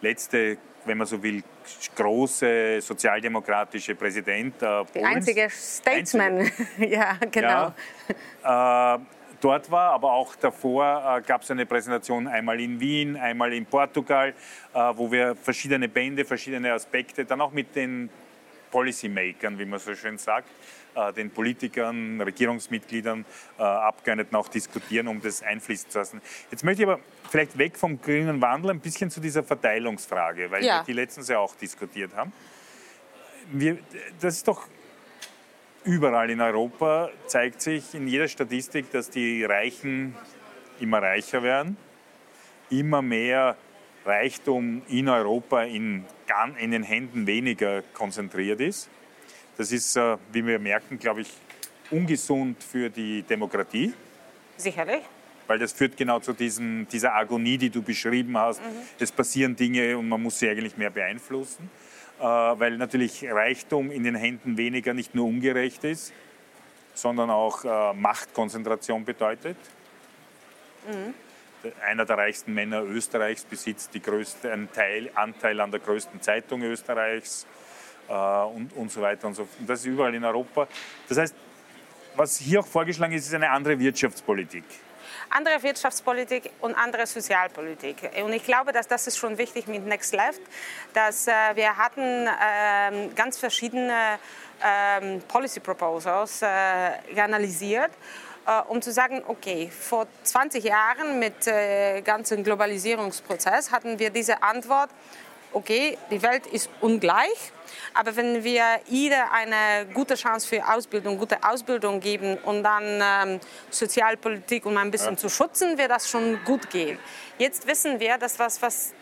letzte, 0.00 0.56
wenn 0.84 0.98
man 0.98 1.06
so 1.06 1.22
will, 1.22 1.42
große 1.94 2.80
sozialdemokratische 2.80 3.94
Präsident 3.94 4.54
äh, 4.56 4.58
Polens. 4.60 4.92
Der 4.94 5.06
einzige 5.06 5.50
Statesman, 5.50 6.38
einzige, 6.40 6.88
ja, 6.88 7.16
genau. 7.30 7.74
Ja, 8.44 8.94
äh, 8.94 8.98
dort 9.40 9.70
war, 9.70 9.92
aber 9.92 10.12
auch 10.12 10.36
davor 10.36 11.18
äh, 11.18 11.22
gab 11.22 11.42
es 11.42 11.50
eine 11.50 11.66
Präsentation 11.66 12.26
einmal 12.26 12.60
in 12.60 12.80
Wien, 12.80 13.16
einmal 13.16 13.52
in 13.52 13.66
Portugal, 13.66 14.34
äh, 14.74 14.78
wo 14.94 15.10
wir 15.10 15.34
verschiedene 15.34 15.88
Bände, 15.88 16.24
verschiedene 16.24 16.72
Aspekte, 16.72 17.24
dann 17.24 17.40
auch 17.40 17.52
mit 17.52 17.74
den 17.74 18.10
Policymakern, 18.70 19.58
wie 19.58 19.64
man 19.64 19.78
so 19.78 19.94
schön 19.94 20.18
sagt, 20.18 20.48
äh, 20.94 21.12
den 21.12 21.30
Politikern, 21.30 22.20
Regierungsmitgliedern, 22.20 23.24
Abgeordneten 23.58 24.36
auch 24.36 24.48
diskutieren, 24.48 25.08
um 25.08 25.20
das 25.20 25.42
einfließen 25.42 25.90
zu 25.90 25.98
lassen. 25.98 26.22
Jetzt 26.50 26.64
möchte 26.64 26.82
ich 26.82 26.88
aber 26.88 27.00
vielleicht 27.28 27.58
weg 27.58 27.76
vom 27.76 28.00
grünen 28.00 28.40
Wandel 28.40 28.70
ein 28.70 28.80
bisschen 28.80 29.10
zu 29.10 29.20
dieser 29.20 29.42
Verteilungsfrage, 29.42 30.50
weil 30.50 30.64
ja. 30.64 30.80
wir 30.80 30.84
die 30.84 30.92
letztens 30.92 31.28
ja 31.28 31.38
auch 31.38 31.54
diskutiert 31.56 32.14
haben 32.14 32.32
wir, 33.52 33.78
das 34.20 34.36
ist 34.36 34.48
doch 34.48 34.66
überall 35.84 36.30
in 36.30 36.40
Europa, 36.40 37.10
zeigt 37.26 37.62
sich 37.62 37.94
in 37.94 38.06
jeder 38.06 38.28
Statistik, 38.28 38.90
dass 38.90 39.10
die 39.10 39.44
Reichen 39.44 40.14
immer 40.80 41.02
reicher 41.02 41.42
werden, 41.42 41.76
immer 42.70 43.02
mehr 43.02 43.56
Reichtum 44.04 44.82
in 44.88 45.08
Europa 45.08 45.62
in, 45.62 46.04
in 46.58 46.70
den 46.70 46.82
Händen 46.82 47.26
weniger 47.26 47.82
konzentriert 47.92 48.60
ist. 48.60 48.88
Das 49.56 49.72
ist, 49.72 49.96
äh, 49.96 50.16
wie 50.32 50.46
wir 50.46 50.58
merken, 50.58 50.98
glaube 50.98 51.20
ich, 51.22 51.32
ungesund 51.90 52.62
für 52.62 52.88
die 52.88 53.22
Demokratie. 53.22 53.92
Sicherlich. 54.56 55.02
Weil 55.46 55.58
das 55.58 55.72
führt 55.72 55.96
genau 55.96 56.20
zu 56.20 56.32
diesem, 56.32 56.86
dieser 56.88 57.14
Agonie, 57.14 57.58
die 57.58 57.70
du 57.70 57.82
beschrieben 57.82 58.38
hast. 58.38 58.60
Mhm. 58.60 58.66
Es 58.98 59.10
passieren 59.10 59.56
Dinge 59.56 59.98
und 59.98 60.08
man 60.08 60.22
muss 60.22 60.38
sie 60.38 60.48
eigentlich 60.48 60.76
mehr 60.76 60.90
beeinflussen. 60.90 61.68
Äh, 62.20 62.22
weil 62.22 62.76
natürlich 62.76 63.24
Reichtum 63.24 63.90
in 63.90 64.04
den 64.04 64.14
Händen 64.14 64.58
weniger 64.58 64.92
nicht 64.92 65.14
nur 65.14 65.26
ungerecht 65.26 65.84
ist, 65.84 66.12
sondern 66.92 67.30
auch 67.30 67.64
äh, 67.64 67.94
Machtkonzentration 67.94 69.06
bedeutet. 69.06 69.56
Mhm. 70.86 71.14
Einer 71.82 72.04
der 72.04 72.18
reichsten 72.18 72.52
Männer 72.52 72.82
Österreichs 72.82 73.44
besitzt 73.44 73.94
die 73.94 74.02
größte, 74.02 74.52
einen 74.52 74.70
Teil, 74.70 75.10
Anteil 75.14 75.58
an 75.60 75.70
der 75.70 75.80
größten 75.80 76.20
Zeitung 76.20 76.62
Österreichs 76.62 77.46
äh, 78.06 78.12
und, 78.12 78.76
und 78.76 78.92
so 78.92 79.00
weiter 79.00 79.26
und 79.26 79.34
so 79.34 79.46
fort. 79.46 79.66
Das 79.66 79.80
ist 79.80 79.86
überall 79.86 80.14
in 80.14 80.22
Europa. 80.22 80.68
Das 81.08 81.16
heißt, 81.16 81.34
was 82.16 82.36
hier 82.36 82.60
auch 82.60 82.66
vorgeschlagen 82.66 83.14
ist, 83.14 83.28
ist 83.28 83.34
eine 83.34 83.48
andere 83.48 83.78
Wirtschaftspolitik 83.78 84.64
andere 85.30 85.62
Wirtschaftspolitik 85.62 86.50
und 86.60 86.74
andere 86.74 87.06
Sozialpolitik. 87.06 88.10
Und 88.22 88.32
ich 88.32 88.44
glaube, 88.44 88.72
dass 88.72 88.88
das 88.88 89.06
ist 89.06 89.16
schon 89.16 89.38
wichtig 89.38 89.66
mit 89.66 89.86
Next 89.86 90.12
Left, 90.12 90.40
dass 90.92 91.26
äh, 91.26 91.32
wir 91.54 91.76
hatten 91.76 92.26
äh, 92.26 93.08
ganz 93.14 93.38
verschiedene 93.38 94.18
äh, 94.60 95.18
Policy 95.28 95.60
Proposals 95.60 96.42
äh, 96.42 96.46
analysiert 97.20 97.90
äh, 98.46 98.60
um 98.68 98.82
zu 98.82 98.92
sagen, 98.92 99.22
okay, 99.26 99.70
vor 99.70 100.06
20 100.22 100.64
Jahren 100.64 101.18
mit 101.18 101.46
äh, 101.46 102.00
ganzen 102.02 102.42
Globalisierungsprozess 102.42 103.70
hatten 103.70 103.98
wir 103.98 104.10
diese 104.10 104.42
Antwort, 104.42 104.90
okay, 105.52 105.98
die 106.10 106.22
Welt 106.22 106.46
ist 106.46 106.70
ungleich, 106.80 107.52
aber 107.94 108.14
wenn 108.16 108.44
wir 108.44 108.64
jeder 108.86 109.32
eine 109.32 109.86
gute 109.92 110.14
Chance 110.14 110.46
für 110.46 110.66
Ausbildung, 110.66 111.18
gute 111.18 111.42
Ausbildung 111.42 112.00
geben 112.00 112.38
und 112.38 112.62
dann 112.62 112.84
ähm, 113.02 113.40
Sozialpolitik, 113.70 114.66
um 114.66 114.76
ein 114.76 114.90
bisschen 114.90 115.14
ja. 115.14 115.16
zu 115.16 115.28
schützen, 115.28 115.76
wird 115.76 115.90
das 115.90 116.08
schon 116.08 116.38
gut 116.44 116.70
gehen. 116.70 116.98
Jetzt 117.38 117.66
wissen 117.66 118.00
wir, 118.00 118.18
dass 118.18 118.38
was, 118.38 118.60
was 118.62 118.92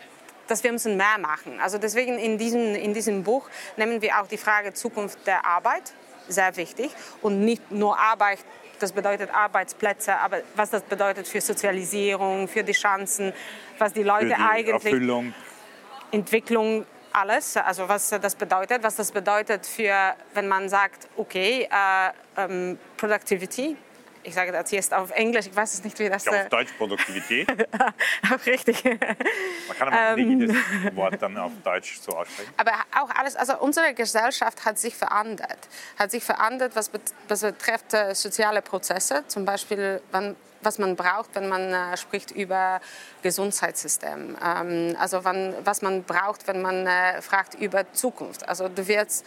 dass 0.47 0.63
wir 0.63 0.71
müssen 0.71 0.97
mehr 0.97 1.17
machen. 1.19 1.59
Also 1.59 1.77
deswegen 1.77 2.17
in 2.17 2.37
diesem, 2.37 2.75
in 2.75 2.93
diesem 2.93 3.23
Buch 3.23 3.47
nehmen 3.77 4.01
wir 4.01 4.19
auch 4.19 4.27
die 4.27 4.37
Frage 4.37 4.73
Zukunft 4.73 5.25
der 5.27 5.45
Arbeit, 5.45 5.93
sehr 6.27 6.55
wichtig. 6.57 6.91
Und 7.21 7.45
nicht 7.45 7.71
nur 7.71 7.97
Arbeit, 7.97 8.39
das 8.79 8.91
bedeutet 8.91 9.29
Arbeitsplätze, 9.31 10.17
aber 10.17 10.41
was 10.55 10.71
das 10.71 10.81
bedeutet 10.81 11.27
für 11.27 11.41
Sozialisierung, 11.41 12.47
für 12.47 12.63
die 12.63 12.73
Chancen, 12.73 13.33
was 13.77 13.93
die 13.93 14.03
Leute 14.03 14.29
für 14.29 14.35
die 14.35 14.41
eigentlich... 14.41 14.85
Erfüllung. 14.85 15.33
Entwicklung 16.11 16.85
alles, 17.11 17.57
also 17.57 17.87
was 17.89 18.09
das 18.09 18.35
bedeutet, 18.35 18.83
was 18.83 18.95
das 18.95 19.11
bedeutet 19.11 19.65
für, 19.65 20.15
wenn 20.33 20.47
man 20.47 20.69
sagt, 20.69 21.07
okay, 21.17 21.67
äh, 21.71 22.11
ähm, 22.37 22.77
Productivity, 22.97 23.75
ich 24.23 24.33
sage 24.33 24.51
das 24.51 24.69
jetzt 24.71 24.93
auf 24.93 25.11
Englisch, 25.11 25.47
ich 25.47 25.55
weiß 25.55 25.75
es 25.75 25.83
nicht, 25.83 25.97
wie 25.99 26.09
das... 26.09 26.25
Ja, 26.25 26.31
auf 26.31 26.37
äh, 26.37 26.49
Deutsch 26.49 26.73
Produktivität. 26.77 27.47
auch 28.31 28.45
richtig. 28.45 28.83
Man 28.83 29.77
kann 29.77 29.87
aber 29.87 30.19
ähm, 30.19 30.39
jedes 30.39 30.55
Wort 30.95 31.21
dann 31.21 31.37
auf 31.37 31.51
Deutsch 31.63 31.99
so 31.99 32.11
aussprechen. 32.11 32.53
Aber 32.57 32.73
auch 32.99 33.09
alles, 33.15 33.35
also 33.35 33.57
unsere 33.59 33.93
Gesellschaft 33.93 34.65
hat 34.65 34.77
sich 34.77 34.95
verändert. 34.95 35.69
Hat 35.97 36.11
sich 36.11 36.23
verändert, 36.23 36.75
was, 36.75 36.91
was 37.27 37.41
betrifft 37.41 37.93
äh, 37.93 38.13
soziale 38.13 38.61
Prozesse, 38.61 39.23
zum 39.27 39.45
Beispiel, 39.45 40.01
wann 40.11 40.35
was 40.61 40.79
man 40.79 40.95
braucht, 40.95 41.35
wenn 41.35 41.47
man 41.49 41.73
äh, 41.73 41.97
spricht 41.97 42.31
über 42.31 42.81
Gesundheitssystem. 43.21 44.37
Ähm, 44.43 44.95
also 44.99 45.23
wann, 45.23 45.55
was 45.63 45.81
man 45.81 46.03
braucht, 46.03 46.47
wenn 46.47 46.61
man 46.61 46.87
äh, 46.87 47.21
fragt 47.21 47.55
über 47.55 47.91
Zukunft. 47.93 48.47
Also 48.47 48.69
du 48.69 48.87
wirst 48.87 49.25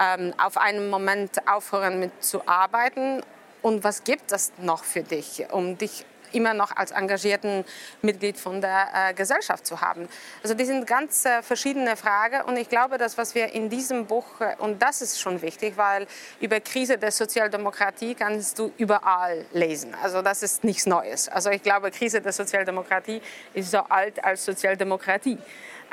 ähm, 0.00 0.34
auf 0.38 0.56
einen 0.56 0.90
Moment 0.90 1.46
aufhören 1.48 2.00
mit 2.00 2.24
zu 2.24 2.46
arbeiten 2.46 3.22
und 3.62 3.84
was 3.84 4.04
gibt 4.04 4.32
es 4.32 4.52
noch 4.58 4.84
für 4.84 5.02
dich, 5.02 5.46
um 5.50 5.78
dich 5.78 6.04
immer 6.34 6.54
noch 6.54 6.76
als 6.76 6.90
engagierten 6.90 7.64
Mitglied 8.02 8.38
von 8.38 8.60
der 8.60 8.88
äh, 8.92 9.14
Gesellschaft 9.14 9.66
zu 9.66 9.80
haben. 9.80 10.08
Also 10.42 10.54
die 10.54 10.64
sind 10.64 10.86
ganz 10.86 11.24
äh, 11.24 11.42
verschiedene 11.42 11.96
Fragen 11.96 12.42
und 12.42 12.56
ich 12.56 12.68
glaube, 12.68 12.98
dass 12.98 13.16
was 13.18 13.34
wir 13.34 13.52
in 13.52 13.68
diesem 13.70 14.06
Buch, 14.06 14.40
äh, 14.40 14.56
und 14.58 14.82
das 14.82 15.02
ist 15.02 15.20
schon 15.20 15.42
wichtig, 15.42 15.74
weil 15.76 16.06
über 16.40 16.60
Krise 16.60 16.98
der 16.98 17.12
Sozialdemokratie 17.12 18.14
kannst 18.14 18.58
du 18.58 18.72
überall 18.78 19.44
lesen. 19.52 19.94
Also 20.02 20.22
das 20.22 20.42
ist 20.42 20.64
nichts 20.64 20.86
Neues. 20.86 21.28
Also 21.28 21.50
ich 21.50 21.62
glaube, 21.62 21.90
Krise 21.90 22.20
der 22.20 22.32
Sozialdemokratie 22.32 23.20
ist 23.54 23.70
so 23.70 23.78
alt 23.78 24.22
als 24.24 24.44
Sozialdemokratie. 24.44 25.38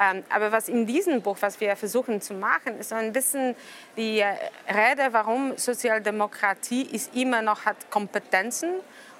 Ähm, 0.02 0.24
aber 0.30 0.52
was 0.52 0.68
in 0.68 0.88
diesem 0.88 1.22
Buch, 1.22 1.38
was 1.42 1.60
wir 1.62 1.76
versuchen 1.76 2.22
zu 2.22 2.34
machen, 2.34 2.80
ist 2.80 2.90
so 2.90 2.96
ein 2.96 3.14
bisschen 3.14 3.56
die 3.96 4.20
äh, 4.20 4.34
Rede, 4.68 5.10
warum 5.12 5.56
Sozialdemokratie 5.58 6.82
ist 6.82 7.16
immer 7.16 7.44
noch 7.44 7.66
hat 7.66 7.92
Kompetenzen 7.92 8.72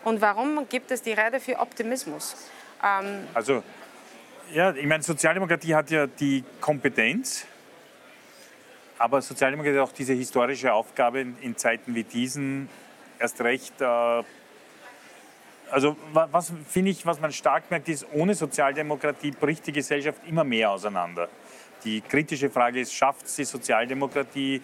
und 0.04 0.22
warum 0.22 0.68
gibt 0.68 0.90
es 0.90 1.04
die 1.04 1.12
Rede 1.12 1.40
für 1.40 1.60
Optimismus? 1.60 2.36
Ähm 2.84 3.28
also, 3.36 3.62
ja, 4.52 4.74
ich 4.74 4.88
meine, 4.88 5.04
Sozialdemokratie 5.04 5.76
hat 5.76 5.92
ja 5.92 6.08
die 6.08 6.44
Kompetenz, 6.60 7.46
aber 8.98 9.22
Sozialdemokratie 9.22 9.78
hat 9.78 9.88
auch 9.88 9.94
diese 9.94 10.14
historische 10.14 10.74
Aufgabe 10.74 11.22
in, 11.22 11.38
in 11.42 11.58
Zeiten 11.58 11.94
wie 11.94 12.04
diesen 12.04 12.70
erst 13.20 13.40
recht. 13.42 13.80
Äh, 13.82 14.24
also 15.72 15.96
was 16.14 16.52
finde 16.68 16.92
ich, 16.92 17.06
was 17.06 17.20
man 17.20 17.32
stark 17.32 17.72
merkt, 17.72 17.90
ist, 17.90 18.06
ohne 18.14 18.36
Sozialdemokratie 18.36 19.32
bricht 19.32 19.68
die 19.68 19.72
Gesellschaft 19.72 20.20
immer 20.28 20.44
mehr 20.44 20.72
auseinander. 20.72 21.30
Die 21.84 22.02
kritische 22.02 22.50
Frage 22.50 22.82
ist, 22.82 22.94
schafft 22.94 23.26
es 23.26 23.36
die 23.36 23.44
Sozialdemokratie, 23.44 24.62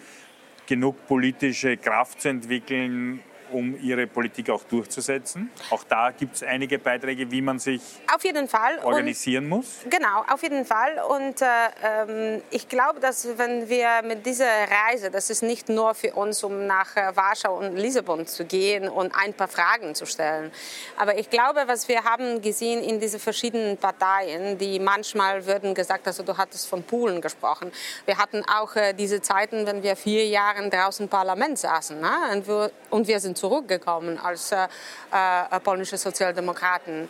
genug 0.66 1.06
politische 1.06 1.78
Kraft 1.78 2.20
zu 2.20 2.28
entwickeln, 2.28 3.20
um 3.52 3.78
ihre 3.80 4.06
Politik 4.06 4.50
auch 4.50 4.62
durchzusetzen. 4.64 5.50
Auch 5.70 5.84
da 5.84 6.10
gibt 6.10 6.36
es 6.36 6.42
einige 6.42 6.78
Beiträge, 6.78 7.30
wie 7.30 7.40
man 7.40 7.58
sich 7.58 7.82
auf 8.14 8.24
jeden 8.24 8.48
Fall 8.48 8.78
organisieren 8.82 9.44
und, 9.44 9.50
muss. 9.50 9.80
Genau, 9.88 10.24
auf 10.28 10.42
jeden 10.42 10.64
Fall. 10.64 11.00
Und 11.08 11.42
äh, 11.42 12.40
ich 12.50 12.68
glaube, 12.68 13.00
dass 13.00 13.26
wenn 13.38 13.68
wir 13.68 14.02
mit 14.04 14.26
dieser 14.26 14.46
Reise, 14.46 15.10
das 15.10 15.30
ist 15.30 15.42
nicht 15.42 15.68
nur 15.68 15.94
für 15.94 16.12
uns, 16.14 16.42
um 16.44 16.66
nach 16.66 16.96
äh, 16.96 17.14
Warschau 17.14 17.58
und 17.58 17.76
Lissabon 17.76 18.26
zu 18.26 18.44
gehen 18.44 18.88
und 18.88 19.12
ein 19.14 19.34
paar 19.34 19.48
Fragen 19.48 19.94
zu 19.94 20.06
stellen. 20.06 20.50
Aber 20.96 21.18
ich 21.18 21.30
glaube, 21.30 21.64
was 21.66 21.88
wir 21.88 22.04
haben 22.04 22.40
gesehen 22.42 22.82
in 22.82 23.00
diese 23.00 23.18
verschiedenen 23.18 23.76
Parteien, 23.76 24.58
die 24.58 24.78
manchmal 24.78 25.46
würden 25.46 25.74
gesagt, 25.74 26.06
also 26.06 26.22
du 26.22 26.36
hattest 26.36 26.68
von 26.68 26.82
Polen 26.82 27.20
gesprochen. 27.20 27.72
Wir 28.04 28.18
hatten 28.18 28.42
auch 28.44 28.76
äh, 28.76 28.92
diese 28.92 29.20
Zeiten, 29.20 29.66
wenn 29.66 29.82
wir 29.82 29.96
vier 29.96 30.26
Jahre 30.26 30.68
draußen 30.68 31.04
im 31.04 31.08
Parlament 31.08 31.58
saßen. 31.58 32.00
Ne? 32.00 32.10
Und, 32.32 32.46
wir, 32.46 32.70
und 32.90 33.08
wir 33.08 33.20
sind 33.20 33.37
zurückgekommen 33.38 34.18
als 34.18 34.52
äh, 34.52 34.66
äh, 35.12 35.60
polnische 35.60 35.96
Sozialdemokraten. 35.96 37.08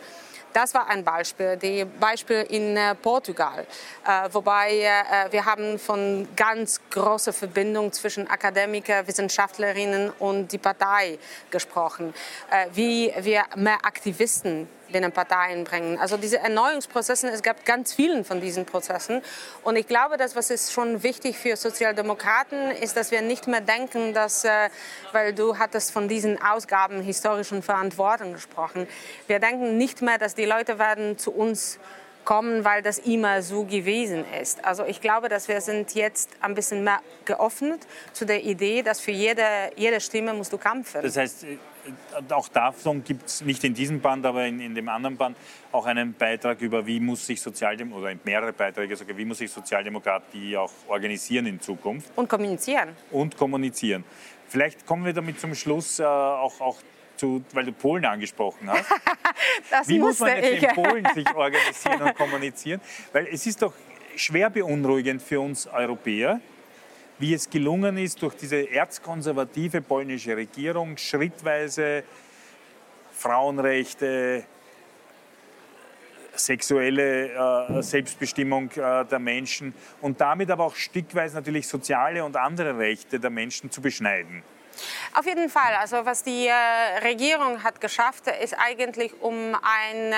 Das 0.53 0.73
war 0.73 0.87
ein 0.87 1.03
Beispiel. 1.03 1.57
Die 1.57 1.85
Beispiel 1.85 2.45
in 2.49 2.75
äh, 2.75 2.95
Portugal, 2.95 3.67
äh, 4.05 4.29
wobei 4.31 4.79
äh, 4.79 5.31
wir 5.31 5.45
haben 5.45 5.77
von 5.77 6.27
ganz 6.35 6.81
großer 6.89 7.33
Verbindung 7.33 7.91
zwischen 7.91 8.27
Akademiker, 8.27 9.05
Wissenschaftlerinnen 9.07 10.11
und 10.17 10.51
die 10.51 10.57
Partei 10.57 11.19
gesprochen, 11.51 12.13
äh, 12.49 12.65
wie 12.73 13.13
wir 13.19 13.43
mehr 13.55 13.77
Aktivisten 13.83 14.67
den 14.93 15.11
Parteien 15.11 15.63
bringen. 15.63 15.97
Also 15.99 16.17
diese 16.17 16.39
Erneuerungsprozesse, 16.39 17.29
es 17.29 17.43
gab 17.43 17.65
ganz 17.65 17.93
vielen 17.93 18.25
von 18.25 18.41
diesen 18.41 18.65
Prozessen. 18.65 19.21
Und 19.63 19.75
ich 19.75 19.87
glaube, 19.87 20.17
dass 20.17 20.35
was 20.35 20.49
ist 20.49 20.71
schon 20.71 21.03
wichtig 21.03 21.37
für 21.37 21.55
Sozialdemokraten 21.55 22.71
ist, 22.71 22.97
dass 22.97 23.11
wir 23.11 23.21
nicht 23.21 23.47
mehr 23.47 23.61
denken, 23.61 24.13
dass, 24.13 24.43
äh, 24.45 24.69
weil 25.11 25.33
du 25.33 25.57
hattest 25.57 25.91
von 25.91 26.07
diesen 26.07 26.41
Ausgaben 26.41 27.01
historischen 27.01 27.61
Verantwortung 27.61 28.33
gesprochen, 28.33 28.87
wir 29.27 29.39
denken 29.39 29.77
nicht 29.77 30.01
mehr, 30.01 30.17
dass 30.17 30.35
die 30.35 30.45
Leute 30.45 30.79
werden 30.79 31.17
zu 31.17 31.31
uns 31.31 31.79
kommen, 32.25 32.63
weil 32.63 32.81
das 32.81 32.99
immer 32.99 33.41
so 33.41 33.63
gewesen 33.63 34.23
ist. 34.39 34.63
Also 34.63 34.85
ich 34.85 35.01
glaube, 35.01 35.29
dass 35.29 35.47
wir 35.47 35.61
sind 35.61 35.95
jetzt 35.95 36.29
ein 36.41 36.53
bisschen 36.53 36.83
mehr 36.83 36.99
geöffnet 37.25 37.87
zu 38.13 38.25
der 38.25 38.43
Idee, 38.43 38.83
dass 38.83 38.99
für 38.99 39.11
jede, 39.11 39.43
jede 39.75 39.99
Stimme 39.99 40.33
musst 40.33 40.53
du 40.53 40.57
kämpfen. 40.57 41.01
Das 41.01 41.17
heißt, 41.17 41.45
auch 42.29 42.47
davon 42.47 43.03
gibt 43.03 43.27
es 43.27 43.41
nicht 43.41 43.63
in 43.63 43.73
diesem 43.73 44.01
Band, 44.01 44.25
aber 44.25 44.45
in, 44.45 44.59
in, 44.59 44.75
dem 44.75 44.89
anderen 44.89 45.17
Band 45.17 45.37
auch 45.71 45.85
einen 45.85 46.13
Beitrag 46.13 46.61
über, 46.61 46.85
wie 46.85 46.99
muss 46.99 47.25
sich 47.25 47.41
Sozialdem 47.41 47.93
oder 47.93 48.13
mehrere 48.23 48.53
Beiträge 48.53 48.95
sogar, 48.95 49.17
wie 49.17 49.25
muss 49.25 49.39
sich 49.39 49.51
Sozialdemokratie 49.51 50.57
auch 50.57 50.71
organisieren 50.87 51.45
in 51.45 51.59
Zukunft. 51.59 52.11
Und 52.15 52.29
kommunizieren. 52.29 52.89
Und 53.11 53.37
kommunizieren. 53.37 54.03
Vielleicht 54.47 54.85
kommen 54.85 55.05
wir 55.05 55.13
damit 55.13 55.39
zum 55.39 55.53
Schluss 55.53 55.99
äh, 55.99 56.03
auch, 56.03 56.59
auch 56.59 56.77
zu, 57.17 57.43
weil 57.53 57.65
du 57.65 57.71
Polen 57.71 58.05
angesprochen 58.05 58.69
hast. 58.69 58.89
wie 59.87 59.99
muss 59.99 60.19
man 60.19 60.37
jetzt 60.37 60.53
ich. 60.53 60.63
in 60.63 60.69
Polen 60.69 61.07
sich 61.13 61.35
organisieren 61.35 62.01
und 62.01 62.15
kommunizieren? 62.15 62.81
Weil 63.11 63.27
es 63.27 63.45
ist 63.45 63.61
doch 63.61 63.73
schwer 64.15 64.49
beunruhigend 64.49 65.21
für 65.21 65.39
uns 65.39 65.67
Europäer, 65.67 66.41
wie 67.19 67.33
es 67.33 67.49
gelungen 67.49 67.97
ist, 67.97 68.21
durch 68.21 68.35
diese 68.35 68.71
erzkonservative 68.71 69.81
polnische 69.81 70.35
Regierung 70.35 70.97
schrittweise 70.97 72.03
Frauenrechte, 73.11 74.45
sexuelle 76.33 77.77
äh, 77.77 77.81
Selbstbestimmung 77.81 78.71
äh, 78.71 79.03
der 79.05 79.19
Menschen 79.19 79.73
und 79.99 80.21
damit 80.21 80.49
aber 80.49 80.65
auch 80.65 80.75
stückweise 80.75 81.35
natürlich 81.35 81.67
soziale 81.67 82.23
und 82.23 82.37
andere 82.37 82.77
Rechte 82.77 83.19
der 83.19 83.29
Menschen 83.29 83.69
zu 83.69 83.81
beschneiden. 83.81 84.41
Auf 85.13 85.25
jeden 85.25 85.49
Fall. 85.49 85.75
Also 85.75 86.05
was 86.05 86.23
die 86.23 86.47
äh, 86.47 86.53
Regierung 87.03 87.61
hat 87.61 87.81
geschafft, 87.81 88.27
ist 88.41 88.55
eigentlich 88.57 89.11
um 89.21 89.55
ein 89.55 90.13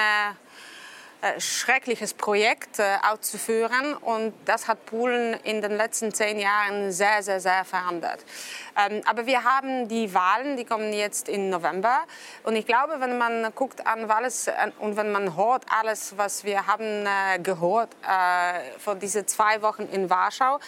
schreckliches 1.40 2.14
Projekt 2.14 2.80
äh, 2.80 2.98
auszuführen. 3.10 3.96
Und 3.96 4.34
das 4.46 4.68
hat 4.68 4.86
Polen 4.86 5.34
in 5.44 5.62
den 5.62 5.78
letzten 5.78 6.14
zehn 6.14 6.40
Jahren 6.40 6.92
sehr, 6.92 7.22
sehr, 7.24 7.40
sehr 7.40 7.66
verändert. 7.66 8.24
Ähm, 8.78 9.02
aber 9.06 9.26
wir 9.26 9.44
haben 9.44 9.88
die 9.88 10.14
Wahlen, 10.14 10.58
die 10.58 10.66
kommen 10.66 10.94
jetzt 10.94 11.30
im 11.30 11.50
November. 11.50 12.02
Und 12.44 12.56
ich 12.56 12.66
glaube, 12.66 13.00
wenn 13.00 13.18
man 13.18 13.54
guckt 13.56 13.86
an 13.86 14.10
alles 14.10 14.50
und 14.80 14.98
wenn 14.98 15.12
man 15.12 15.36
hört 15.36 15.66
alles, 15.70 16.18
was 16.18 16.44
wir 16.44 16.68
haben 16.68 17.06
äh, 17.06 17.40
gehört 17.42 17.90
von 18.80 19.00
diesen 19.00 19.28
zwei 19.28 19.62
Wochen 19.62 19.84
in 19.84 20.10
Warschau, 20.10 20.60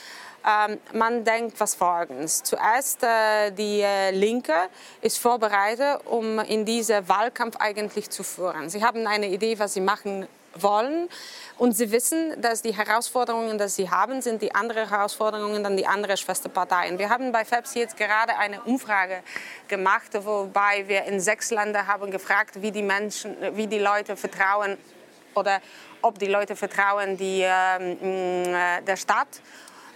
ähm, 0.45 0.77
man 0.93 1.23
denkt 1.23 1.59
was 1.59 1.75
folgendes. 1.75 2.43
Zuerst 2.43 3.03
äh, 3.03 3.51
die 3.51 3.81
äh, 3.81 4.11
Linke 4.11 4.53
ist 5.01 5.17
vorbereitet, 5.17 6.01
um 6.05 6.39
in 6.39 6.65
diesen 6.65 7.07
Wahlkampf 7.07 7.55
eigentlich 7.57 8.09
zu 8.09 8.23
führen. 8.23 8.69
Sie 8.69 8.83
haben 8.83 9.07
eine 9.07 9.27
Idee, 9.27 9.57
was 9.59 9.73
sie 9.73 9.81
machen 9.81 10.27
wollen. 10.55 11.09
Und 11.57 11.73
sie 11.73 11.91
wissen, 11.91 12.41
dass 12.41 12.61
die 12.61 12.75
Herausforderungen, 12.75 13.57
die 13.57 13.67
sie 13.67 13.89
haben, 13.89 14.21
sind 14.21 14.41
die 14.41 14.53
anderen 14.53 14.89
Herausforderungen 14.89 15.63
dann 15.63 15.77
die 15.77 15.85
anderen 15.85 16.17
Schwesterparteien. 16.17 16.97
Wir 16.97 17.09
haben 17.09 17.31
bei 17.31 17.45
FEPS 17.45 17.75
jetzt 17.75 17.97
gerade 17.97 18.37
eine 18.37 18.61
Umfrage 18.63 19.21
gemacht, 19.67 20.11
wobei 20.13 20.87
wir 20.87 21.03
in 21.03 21.19
sechs 21.19 21.51
Ländern 21.51 21.87
haben 21.87 22.11
gefragt, 22.11 22.61
wie 22.61 22.71
die 22.71 22.81
Menschen, 22.81 23.35
wie 23.55 23.67
die 23.67 23.79
Leute 23.79 24.15
vertrauen 24.15 24.77
oder 25.35 25.61
ob 26.01 26.19
die 26.19 26.27
Leute 26.27 26.55
vertrauen 26.55 27.17
die, 27.17 27.41
äh, 27.41 28.81
der 28.81 28.97
Stadt. 28.97 29.27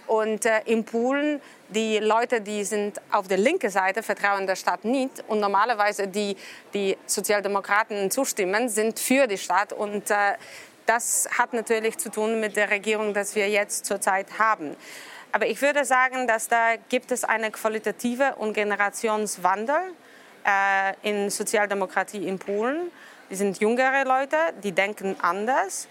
Und 0.08 0.46
äh, 0.46 0.62
in 0.64 0.84
Polen, 0.84 1.40
die 1.68 1.98
Leute, 1.98 2.40
die 2.40 2.64
sind 2.64 3.00
auf 3.12 3.28
der 3.28 3.36
linken 3.36 3.70
Seite, 3.70 4.02
vertrauen 4.02 4.46
der 4.46 4.56
Stadt 4.56 4.84
nicht. 4.84 5.22
Und 5.28 5.38
normalerweise 5.38 6.08
die, 6.08 6.34
die 6.72 6.96
Sozialdemokraten 7.06 8.10
zustimmen, 8.10 8.68
sind 8.70 8.98
für 8.98 9.26
die 9.26 9.38
Stadt. 9.38 9.72
Und 9.72 10.10
äh, 10.10 10.34
das 10.86 11.28
hat 11.38 11.52
natürlich 11.52 11.98
zu 11.98 12.10
tun 12.10 12.40
mit 12.40 12.56
der 12.56 12.70
Regierung, 12.70 13.12
die 13.12 13.34
wir 13.34 13.50
jetzt 13.50 13.84
zurzeit 13.84 14.38
haben. 14.38 14.74
Aber 15.30 15.46
ich 15.46 15.60
würde 15.60 15.84
sagen, 15.84 16.26
dass 16.26 16.48
da 16.48 16.76
gibt 16.88 17.12
es 17.12 17.22
eine 17.24 17.50
qualitative 17.50 18.36
und 18.36 18.54
Generationswandel 18.54 19.92
äh, 20.46 20.94
in 21.02 21.28
Sozialdemokratie 21.28 22.26
in 22.26 22.38
Polen. 22.38 22.90
Die 23.30 23.34
sind 23.34 23.60
jüngere 23.60 24.06
Leute, 24.06 24.36
die 24.64 24.72
denken 24.72 25.16
anders 25.20 25.86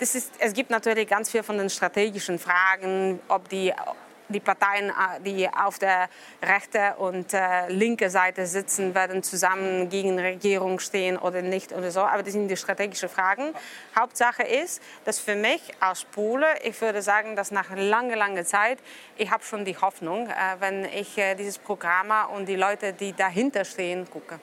das 0.00 0.14
ist, 0.14 0.32
es 0.38 0.54
gibt 0.54 0.70
natürlich 0.70 1.06
ganz 1.06 1.30
viel 1.30 1.42
von 1.42 1.58
den 1.58 1.68
strategischen 1.68 2.38
Fragen, 2.38 3.20
ob 3.28 3.50
die, 3.50 3.70
die 4.30 4.40
Parteien, 4.40 4.88
äh, 4.88 5.20
die 5.22 5.46
auf 5.46 5.78
der 5.78 6.08
rechten 6.42 6.94
und 6.96 7.34
äh, 7.34 7.68
linken 7.68 8.08
Seite 8.08 8.46
sitzen, 8.46 8.94
werden 8.94 9.22
zusammen 9.22 9.90
gegen 9.90 10.18
Regierung 10.18 10.78
stehen 10.78 11.18
oder 11.18 11.42
nicht 11.42 11.72
oder 11.74 11.90
so. 11.90 12.00
Aber 12.00 12.22
das 12.22 12.32
sind 12.32 12.48
die 12.48 12.56
strategischen 12.56 13.10
Fragen. 13.10 13.52
Hauptsache 13.94 14.42
ist, 14.42 14.80
dass 15.04 15.20
für 15.20 15.36
mich 15.36 15.60
als 15.80 16.04
Pole, 16.04 16.46
ich 16.64 16.80
würde 16.80 17.02
sagen, 17.02 17.36
dass 17.36 17.50
nach 17.50 17.68
langer, 17.76 18.16
langer 18.16 18.46
Zeit, 18.46 18.78
ich 19.18 19.30
habe 19.30 19.44
schon 19.44 19.66
die 19.66 19.76
Hoffnung, 19.76 20.28
äh, 20.28 20.32
wenn 20.60 20.86
ich 20.86 21.18
äh, 21.18 21.34
dieses 21.34 21.58
Programm 21.58 22.10
und 22.34 22.48
die 22.48 22.56
Leute, 22.56 22.94
die 22.94 23.12
dahinter 23.12 23.66
stehen, 23.66 24.08
gucke. 24.08 24.40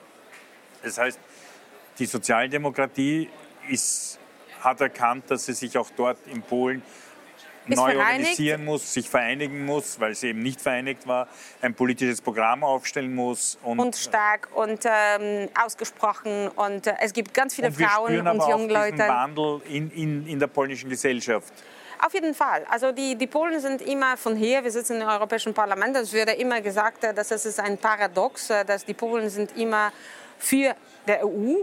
Das 0.84 0.98
heißt, 0.98 1.18
die 1.98 2.06
Sozialdemokratie 2.06 3.28
ist 3.68 4.20
hat 4.60 4.80
erkannt, 4.80 5.24
dass 5.28 5.46
sie 5.46 5.52
sich 5.52 5.76
auch 5.78 5.88
dort 5.96 6.18
in 6.26 6.42
Polen 6.42 6.82
neu 7.66 7.98
organisieren 7.98 8.64
muss, 8.64 8.92
sich 8.92 9.08
vereinigen 9.08 9.64
muss, 9.64 10.00
weil 10.00 10.14
sie 10.14 10.28
eben 10.28 10.42
nicht 10.42 10.60
vereinigt 10.60 11.06
war, 11.06 11.28
ein 11.60 11.74
politisches 11.74 12.20
Programm 12.20 12.64
aufstellen 12.64 13.14
muss. 13.14 13.58
Und, 13.62 13.78
und 13.78 13.96
stark 13.96 14.48
und 14.54 14.84
ähm, 14.84 15.48
ausgesprochen. 15.62 16.48
Und 16.48 16.86
äh, 16.86 16.94
es 17.00 17.12
gibt 17.12 17.34
ganz 17.34 17.54
viele 17.54 17.68
und 17.68 17.74
Frauen 17.74 18.26
und 18.26 18.48
junge 18.48 18.72
Leute. 18.72 18.92
Diesen 18.92 19.08
Wandel 19.08 19.60
in, 19.68 19.90
in, 19.90 20.26
in 20.26 20.38
der 20.38 20.46
polnischen 20.46 20.88
Gesellschaft. 20.88 21.52
Auf 22.04 22.14
jeden 22.14 22.34
Fall. 22.34 22.64
Also 22.70 22.92
die, 22.92 23.16
die 23.16 23.26
Polen 23.26 23.60
sind 23.60 23.82
immer 23.82 24.16
von 24.16 24.36
hier, 24.36 24.62
wir 24.62 24.70
sitzen 24.70 25.00
im 25.00 25.08
Europäischen 25.08 25.52
Parlament, 25.52 25.96
es 25.96 26.12
wird 26.12 26.32
immer 26.38 26.60
gesagt, 26.60 27.04
äh, 27.04 27.12
dass 27.12 27.30
es 27.30 27.44
ist 27.44 27.60
ein 27.60 27.76
Paradox, 27.76 28.50
äh, 28.50 28.64
dass 28.64 28.84
die 28.84 28.94
Polen 28.94 29.28
sind 29.28 29.56
immer 29.56 29.92
für 30.38 30.74
der 31.06 31.26
EU 31.26 31.56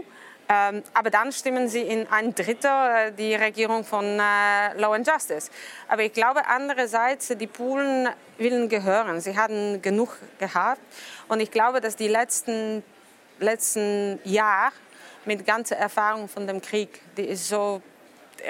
aber 0.48 1.10
dann 1.10 1.32
stimmen 1.32 1.68
sie 1.68 1.82
in 1.82 2.06
ein 2.08 2.34
Drittel 2.34 2.70
äh, 2.70 3.12
die 3.12 3.34
Regierung 3.34 3.84
von 3.84 4.04
äh, 4.04 4.74
Law 4.78 4.94
and 4.94 5.06
Justice. 5.06 5.50
Aber 5.88 6.02
ich 6.02 6.12
glaube 6.12 6.46
andererseits, 6.46 7.28
die 7.28 7.46
Polen 7.46 8.08
willen 8.38 8.68
gehören. 8.68 9.20
Sie 9.20 9.36
haben 9.36 9.82
genug 9.82 10.16
gehabt. 10.38 10.80
Und 11.28 11.40
ich 11.40 11.50
glaube, 11.50 11.80
dass 11.80 11.96
die 11.96 12.08
letzten, 12.08 12.84
letzten 13.40 14.20
Jahre 14.24 14.72
mit 15.24 15.44
ganzer 15.44 15.76
Erfahrung 15.76 16.28
von 16.28 16.46
dem 16.46 16.60
Krieg, 16.60 17.00
die 17.16 17.24
ist 17.24 17.48
so 17.48 17.82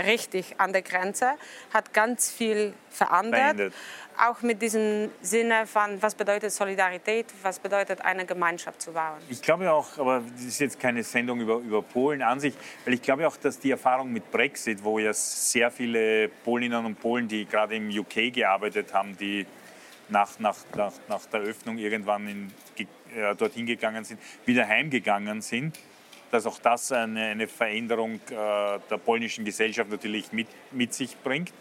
richtig 0.04 0.56
an 0.58 0.72
der 0.72 0.82
Grenze, 0.82 1.32
hat 1.72 1.94
ganz 1.94 2.30
viel 2.30 2.74
verändert. 2.90 3.56
Verändert 3.56 3.72
auch 4.18 4.42
mit 4.42 4.60
diesem 4.62 5.10
Sinne 5.20 5.66
von, 5.66 6.00
was 6.00 6.14
bedeutet 6.14 6.52
Solidarität, 6.52 7.26
was 7.42 7.58
bedeutet 7.58 8.00
eine 8.00 8.24
Gemeinschaft 8.24 8.80
zu 8.82 8.92
bauen. 8.92 9.18
Ich 9.28 9.42
glaube 9.42 9.70
auch, 9.70 9.98
aber 9.98 10.22
das 10.34 10.44
ist 10.44 10.58
jetzt 10.60 10.80
keine 10.80 11.02
Sendung 11.02 11.40
über, 11.40 11.56
über 11.56 11.82
Polen 11.82 12.22
an 12.22 12.40
sich, 12.40 12.54
weil 12.84 12.94
ich 12.94 13.02
glaube 13.02 13.26
auch, 13.26 13.36
dass 13.36 13.58
die 13.58 13.70
Erfahrung 13.70 14.12
mit 14.12 14.30
Brexit, 14.30 14.82
wo 14.82 14.98
ja 14.98 15.12
sehr 15.12 15.70
viele 15.70 16.28
Polinnen 16.28 16.84
und 16.84 17.00
Polen, 17.00 17.28
die 17.28 17.44
gerade 17.44 17.76
im 17.76 17.88
UK 17.88 18.32
gearbeitet 18.32 18.92
haben, 18.92 19.16
die 19.16 19.46
nach, 20.08 20.38
nach, 20.38 20.56
nach, 20.74 20.92
nach 21.08 21.26
der 21.26 21.40
Öffnung 21.40 21.78
irgendwann 21.78 22.28
in, 22.28 22.52
äh, 23.14 23.34
dorthin 23.34 23.66
gegangen 23.66 24.04
sind, 24.04 24.20
wieder 24.44 24.66
heimgegangen 24.66 25.42
sind, 25.42 25.78
dass 26.30 26.46
auch 26.46 26.58
das 26.58 26.92
eine, 26.92 27.26
eine 27.26 27.48
Veränderung 27.48 28.14
äh, 28.30 28.30
der 28.30 28.98
polnischen 29.04 29.44
Gesellschaft 29.44 29.90
natürlich 29.90 30.32
mit, 30.32 30.48
mit 30.72 30.94
sich 30.94 31.16
bringt 31.22 31.52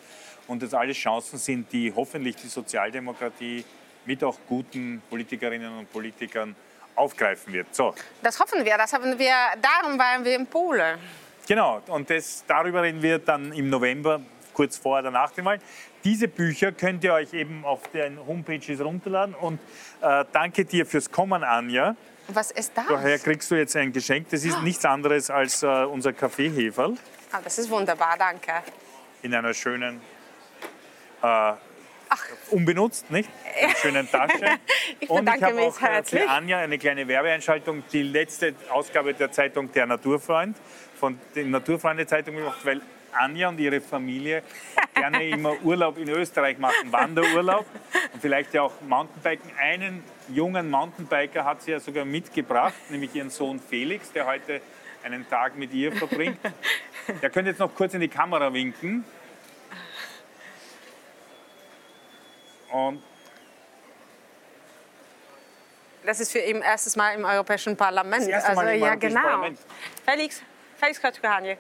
und 0.47 0.62
das 0.62 0.73
alles 0.73 0.97
Chancen 0.97 1.38
sind, 1.38 1.71
die 1.71 1.91
hoffentlich 1.95 2.36
die 2.36 2.47
Sozialdemokratie 2.47 3.63
mit 4.05 4.23
auch 4.23 4.38
guten 4.47 5.01
Politikerinnen 5.10 5.77
und 5.77 5.91
Politikern 5.91 6.55
aufgreifen 6.95 7.53
wird. 7.53 7.73
So. 7.73 7.93
Das 8.21 8.39
hoffen 8.39 8.63
wir, 8.63 8.77
das 8.77 8.93
haben 8.93 9.17
wir, 9.17 9.34
darum 9.62 9.97
waren 9.97 10.23
wir 10.23 10.36
in 10.36 10.47
Polen. 10.47 10.97
Genau, 11.47 11.81
und 11.88 12.10
das, 12.10 12.43
darüber 12.47 12.81
reden 12.81 13.01
wir 13.01 13.19
dann 13.19 13.51
im 13.51 13.69
November, 13.69 14.21
kurz 14.53 14.77
vor 14.77 14.99
oder 14.99 15.12
nach 15.12 15.31
dem 15.31 15.45
Wahl. 15.45 15.60
Diese 16.03 16.27
Bücher 16.27 16.71
könnt 16.71 17.03
ihr 17.03 17.13
euch 17.13 17.34
eben 17.34 17.65
auf 17.65 17.88
den 17.89 18.25
Homepages 18.25 18.79
runterladen. 18.79 19.36
Und 19.36 19.60
äh, 20.01 20.23
danke 20.31 20.65
dir 20.65 20.86
fürs 20.86 21.12
Kommen, 21.12 21.43
Anja. 21.43 21.95
Was 22.27 22.51
ist 22.51 22.71
das? 22.75 22.86
Daher 22.88 23.19
kriegst 23.19 23.51
du 23.51 23.55
jetzt 23.55 23.75
ein 23.75 23.91
Geschenk. 23.91 24.29
Das 24.29 24.43
ist 24.43 24.58
oh. 24.58 24.62
nichts 24.62 24.86
anderes 24.86 25.29
als 25.29 25.62
äh, 25.62 25.67
unser 25.67 26.13
Kaffeeheferl. 26.13 26.91
Oh, 26.91 27.38
das 27.43 27.58
ist 27.58 27.69
wunderbar, 27.69 28.15
danke. 28.17 28.51
In 29.21 29.34
einer 29.34 29.53
schönen 29.53 30.01
äh, 31.21 31.54
unbenutzt, 32.51 33.10
nicht? 33.12 33.30
In 33.62 33.69
schönen 33.75 34.10
Tasche. 34.10 34.58
ich 34.99 35.10
und 35.10 35.30
ich 35.30 35.43
habe 35.43 35.62
auch 35.62 35.80
herzlich. 35.80 36.21
für 36.21 36.30
Anja 36.30 36.60
eine 36.60 36.78
kleine 36.78 37.08
Werbeeinschaltung, 37.08 37.84
die 37.91 38.04
letzte 38.04 38.54
Ausgabe 38.69 39.13
der 39.13 39.32
Zeitung 39.32 39.71
Der 39.71 39.86
Naturfreund, 39.86 40.58
von 40.99 41.19
der 41.36 41.45
Naturfreunde-Zeitung 41.45 42.36
gemacht, 42.36 42.60
weil 42.63 42.82
Anja 43.13 43.49
und 43.49 43.60
ihre 43.60 43.82
Familie 43.82 44.43
gerne 44.93 45.28
immer 45.28 45.56
Urlaub 45.63 45.97
in 45.97 46.10
Österreich 46.10 46.58
machen, 46.58 46.91
Wanderurlaub 46.91 47.65
und 48.13 48.21
vielleicht 48.21 48.54
ja 48.54 48.63
auch 48.63 48.73
Mountainbiken. 48.82 49.51
Einen 49.58 50.04
jungen 50.30 50.69
Mountainbiker 50.69 51.45
hat 51.45 51.62
sie 51.62 51.71
ja 51.71 51.80
sogar 51.80 52.06
mitgebracht, 52.06 52.73
nämlich 52.89 53.13
ihren 53.15 53.30
Sohn 53.30 53.60
Felix, 53.60 54.12
der 54.12 54.25
heute 54.25 54.62
einen 55.04 55.28
Tag 55.30 55.58
mit 55.58 55.73
ihr 55.73 55.91
verbringt. 55.91 56.39
Der 57.21 57.30
könnte 57.30 57.51
jetzt 57.51 57.60
noch 57.60 57.75
kurz 57.75 57.93
in 57.93 57.99
die 57.99 58.08
Kamera 58.08 58.51
winken. 58.51 59.06
Und 62.75 63.01
das 66.05 66.19
ist 66.19 66.31
für 66.33 66.39
ihn 66.39 66.61
erstes 66.61 66.97
Mal 66.97 67.15
im 67.15 67.23
Europäischen 67.23 67.77
Parlament. 67.77 68.23
Das 68.23 68.27
erste 68.27 68.53
Mal 68.53 68.65
also, 68.65 68.73
im 68.73 68.81
ja, 68.81 68.88
Europäischen 68.88 69.15
genau. 69.15 69.27
Parlament. 69.27 69.59
Felix, 70.05 70.41
Felix, 70.75 71.01
chodź 71.01 71.19
kochanie. 71.21 71.57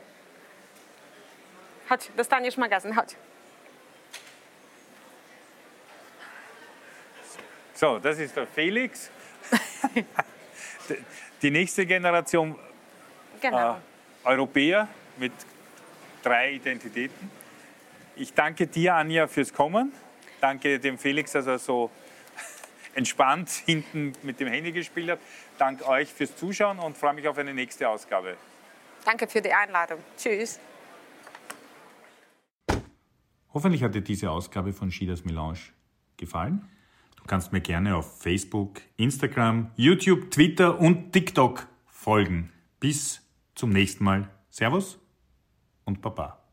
Chodź, 1.87 2.11
dostaniesz 2.17 2.57
magazyn, 2.57 2.93
chodź. 2.93 3.15
So, 7.75 7.99
das 7.99 8.19
ist 8.19 8.35
der 8.35 8.47
Felix. 8.47 9.09
Die 11.41 11.51
nächste 11.51 11.85
Generation 11.85 12.55
genau. 13.41 13.75
äh, 13.75 13.79
Europäer 14.25 14.87
mit 15.17 15.33
drei 16.23 16.51
Identitäten. 16.51 17.31
Ich 18.15 18.33
danke 18.33 18.67
dir, 18.67 18.95
Anja, 18.95 19.27
fürs 19.27 19.53
Kommen 19.53 19.93
danke 20.41 20.79
dem 20.79 20.97
Felix, 20.97 21.31
dass 21.31 21.47
er 21.47 21.59
so 21.59 21.89
entspannt 22.95 23.49
hinten 23.49 24.13
mit 24.23 24.39
dem 24.39 24.47
Handy 24.47 24.71
gespielt 24.71 25.09
habe. 25.09 25.21
Danke 25.57 25.87
euch 25.87 26.11
fürs 26.11 26.35
Zuschauen 26.35 26.79
und 26.79 26.97
freue 26.97 27.13
mich 27.13 27.27
auf 27.27 27.37
eine 27.37 27.53
nächste 27.53 27.87
Ausgabe. 27.89 28.37
Danke 29.03 29.27
für 29.27 29.41
die 29.41 29.53
Einladung. 29.53 29.99
Tschüss. 30.17 30.59
Hoffentlich 33.53 33.83
hat 33.83 33.95
dir 33.95 34.01
diese 34.01 34.31
Ausgabe 34.31 34.73
von 34.73 34.91
Schieders 34.91 35.23
Melange 35.23 35.59
gefallen. 36.17 36.67
Du 37.15 37.23
kannst 37.25 37.53
mir 37.53 37.61
gerne 37.61 37.95
auf 37.95 38.21
Facebook, 38.21 38.81
Instagram, 38.97 39.71
YouTube, 39.75 40.29
Twitter 40.29 40.79
und 40.79 41.13
TikTok 41.13 41.67
folgen. 41.87 42.51
Bis 42.79 43.21
zum 43.55 43.69
nächsten 43.69 44.03
Mal. 44.03 44.29
Servus 44.49 44.99
und 45.85 46.01
Baba. 46.01 46.44